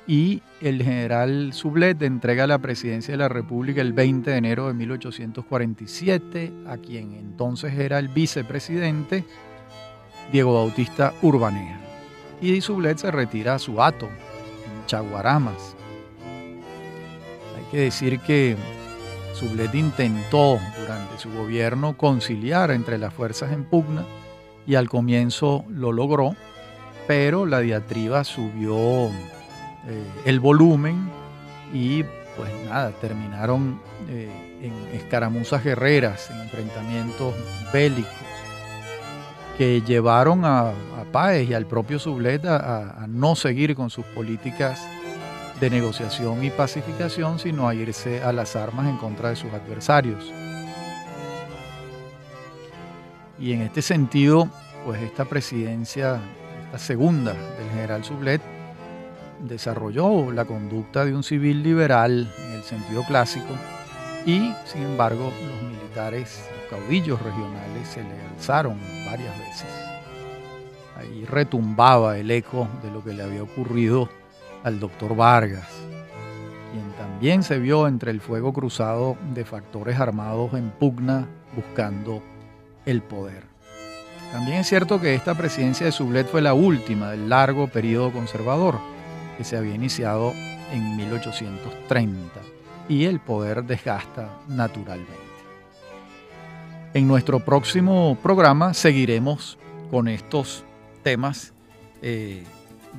Y 0.08 0.42
el 0.62 0.82
general 0.82 1.52
Sublet 1.52 2.00
entrega 2.00 2.46
la 2.46 2.58
presidencia 2.58 3.12
de 3.12 3.18
la 3.18 3.28
República 3.28 3.82
el 3.82 3.92
20 3.92 4.30
de 4.30 4.36
enero 4.38 4.66
de 4.66 4.72
1847 4.72 6.50
a 6.66 6.78
quien 6.78 7.12
entonces 7.12 7.74
era 7.74 7.98
el 7.98 8.08
vicepresidente, 8.08 9.24
Diego 10.32 10.54
Bautista 10.54 11.12
Urbanea. 11.20 11.78
Y 12.40 12.58
Sublet 12.62 12.96
se 12.96 13.10
retira 13.10 13.56
a 13.56 13.58
su 13.58 13.82
ato, 13.82 14.06
en 14.06 14.86
Chaguaramas. 14.86 15.76
Hay 17.58 17.64
que 17.70 17.80
decir 17.80 18.18
que 18.20 18.56
Sublet 19.34 19.74
intentó 19.74 20.58
durante 20.80 21.18
su 21.18 21.30
gobierno 21.30 21.98
conciliar 21.98 22.70
entre 22.70 22.96
las 22.96 23.12
fuerzas 23.12 23.52
en 23.52 23.66
pugna 23.66 24.06
y 24.66 24.74
al 24.74 24.88
comienzo 24.88 25.66
lo 25.68 25.92
logró, 25.92 26.34
pero 27.06 27.44
la 27.44 27.60
diatriba 27.60 28.24
subió 28.24 29.10
eh, 29.86 30.04
el 30.24 30.40
volumen 30.40 31.10
y 31.72 32.02
pues 32.36 32.50
nada, 32.66 32.92
terminaron 33.00 33.80
eh, 34.08 34.28
en 34.62 34.96
escaramuzas 34.96 35.64
guerreras, 35.64 36.30
en 36.30 36.40
enfrentamientos 36.40 37.34
bélicos 37.72 38.12
que 39.56 39.82
llevaron 39.82 40.44
a, 40.44 40.68
a 40.68 41.04
Páez 41.10 41.50
y 41.50 41.54
al 41.54 41.66
propio 41.66 41.98
Sublet 41.98 42.44
a 42.44 43.06
no 43.08 43.34
seguir 43.34 43.74
con 43.74 43.90
sus 43.90 44.04
políticas 44.04 44.86
de 45.60 45.70
negociación 45.70 46.44
y 46.44 46.50
pacificación, 46.50 47.38
sino 47.38 47.68
a 47.68 47.74
irse 47.74 48.22
a 48.22 48.32
las 48.32 48.54
armas 48.54 48.86
en 48.86 48.96
contra 48.96 49.30
de 49.30 49.36
sus 49.36 49.52
adversarios. 49.52 50.32
Y 53.38 53.52
en 53.52 53.62
este 53.62 53.82
sentido, 53.82 54.48
pues 54.84 55.00
esta 55.02 55.24
presidencia, 55.24 56.20
esta 56.66 56.78
segunda 56.78 57.32
del 57.32 57.70
general 57.70 58.04
Sublet, 58.04 58.40
desarrolló 59.40 60.32
la 60.32 60.44
conducta 60.44 61.04
de 61.04 61.14
un 61.14 61.22
civil 61.22 61.62
liberal 61.62 62.32
en 62.38 62.52
el 62.52 62.62
sentido 62.62 63.04
clásico 63.04 63.54
y, 64.26 64.52
sin 64.64 64.82
embargo, 64.82 65.32
los 65.46 65.70
militares, 65.70 66.44
los 66.54 66.80
caudillos 66.80 67.20
regionales 67.22 67.88
se 67.88 68.02
le 68.02 68.20
alzaron 68.34 68.78
varias 69.06 69.38
veces. 69.38 69.68
Ahí 70.96 71.24
retumbaba 71.24 72.18
el 72.18 72.30
eco 72.30 72.68
de 72.82 72.90
lo 72.90 73.02
que 73.04 73.14
le 73.14 73.22
había 73.22 73.42
ocurrido 73.42 74.08
al 74.64 74.80
doctor 74.80 75.14
Vargas, 75.14 75.68
quien 76.72 76.90
también 76.98 77.42
se 77.42 77.58
vio 77.58 77.86
entre 77.86 78.10
el 78.10 78.20
fuego 78.20 78.52
cruzado 78.52 79.16
de 79.32 79.44
factores 79.44 79.98
armados 79.98 80.54
en 80.54 80.70
pugna 80.70 81.26
buscando 81.54 82.22
el 82.84 83.02
poder. 83.02 83.44
También 84.32 84.58
es 84.58 84.68
cierto 84.68 85.00
que 85.00 85.14
esta 85.14 85.34
presidencia 85.34 85.86
de 85.86 85.92
Sublet 85.92 86.26
fue 86.26 86.42
la 86.42 86.52
última 86.52 87.12
del 87.12 87.30
largo 87.30 87.68
periodo 87.68 88.12
conservador 88.12 88.78
que 89.38 89.44
se 89.44 89.56
había 89.56 89.74
iniciado 89.74 90.34
en 90.72 90.96
1830 90.96 92.40
y 92.88 93.04
el 93.04 93.20
poder 93.20 93.64
desgasta 93.64 94.28
naturalmente. 94.48 95.12
En 96.92 97.08
nuestro 97.08 97.40
próximo 97.40 98.18
programa 98.22 98.74
seguiremos 98.74 99.56
con 99.90 100.08
estos 100.08 100.64
temas 101.02 101.54
eh, 102.02 102.44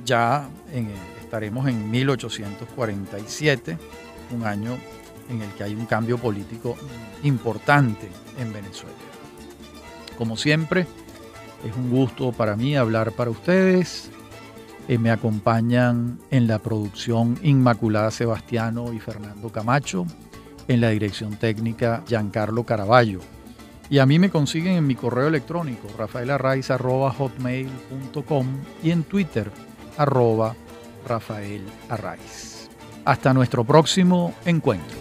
ya 0.04 0.48
en 0.72 0.88
estaremos 1.30 1.68
en 1.68 1.88
1847, 1.88 3.78
un 4.32 4.44
año 4.44 4.76
en 5.28 5.42
el 5.42 5.48
que 5.50 5.62
hay 5.62 5.76
un 5.76 5.86
cambio 5.86 6.18
político 6.18 6.76
importante 7.22 8.08
en 8.36 8.52
Venezuela. 8.52 8.96
Como 10.18 10.36
siempre, 10.36 10.86
es 11.64 11.76
un 11.76 11.88
gusto 11.88 12.32
para 12.32 12.56
mí 12.56 12.76
hablar 12.76 13.12
para 13.12 13.30
ustedes. 13.30 14.10
Eh, 14.88 14.98
me 14.98 15.10
acompañan 15.10 16.18
en 16.30 16.46
la 16.46 16.58
producción 16.58 17.38
Inmaculada 17.42 18.10
Sebastiano 18.10 18.92
y 18.92 18.98
Fernando 18.98 19.50
Camacho, 19.50 20.06
en 20.68 20.80
la 20.80 20.90
dirección 20.90 21.36
técnica 21.36 22.02
Giancarlo 22.06 22.64
Caraballo. 22.64 23.20
Y 23.88 23.98
a 23.98 24.06
mí 24.06 24.18
me 24.18 24.30
consiguen 24.30 24.74
en 24.74 24.86
mi 24.86 24.94
correo 24.94 25.28
electrónico 25.28 25.88
rafaelarraiz.hotmail.com 25.98 28.46
y 28.82 28.90
en 28.90 29.02
Twitter 29.02 29.50
arroba 29.96 30.54
Rafael 31.06 31.62
Arraiz. 31.88 32.68
Hasta 33.04 33.34
nuestro 33.34 33.64
próximo 33.64 34.34
encuentro. 34.44 34.96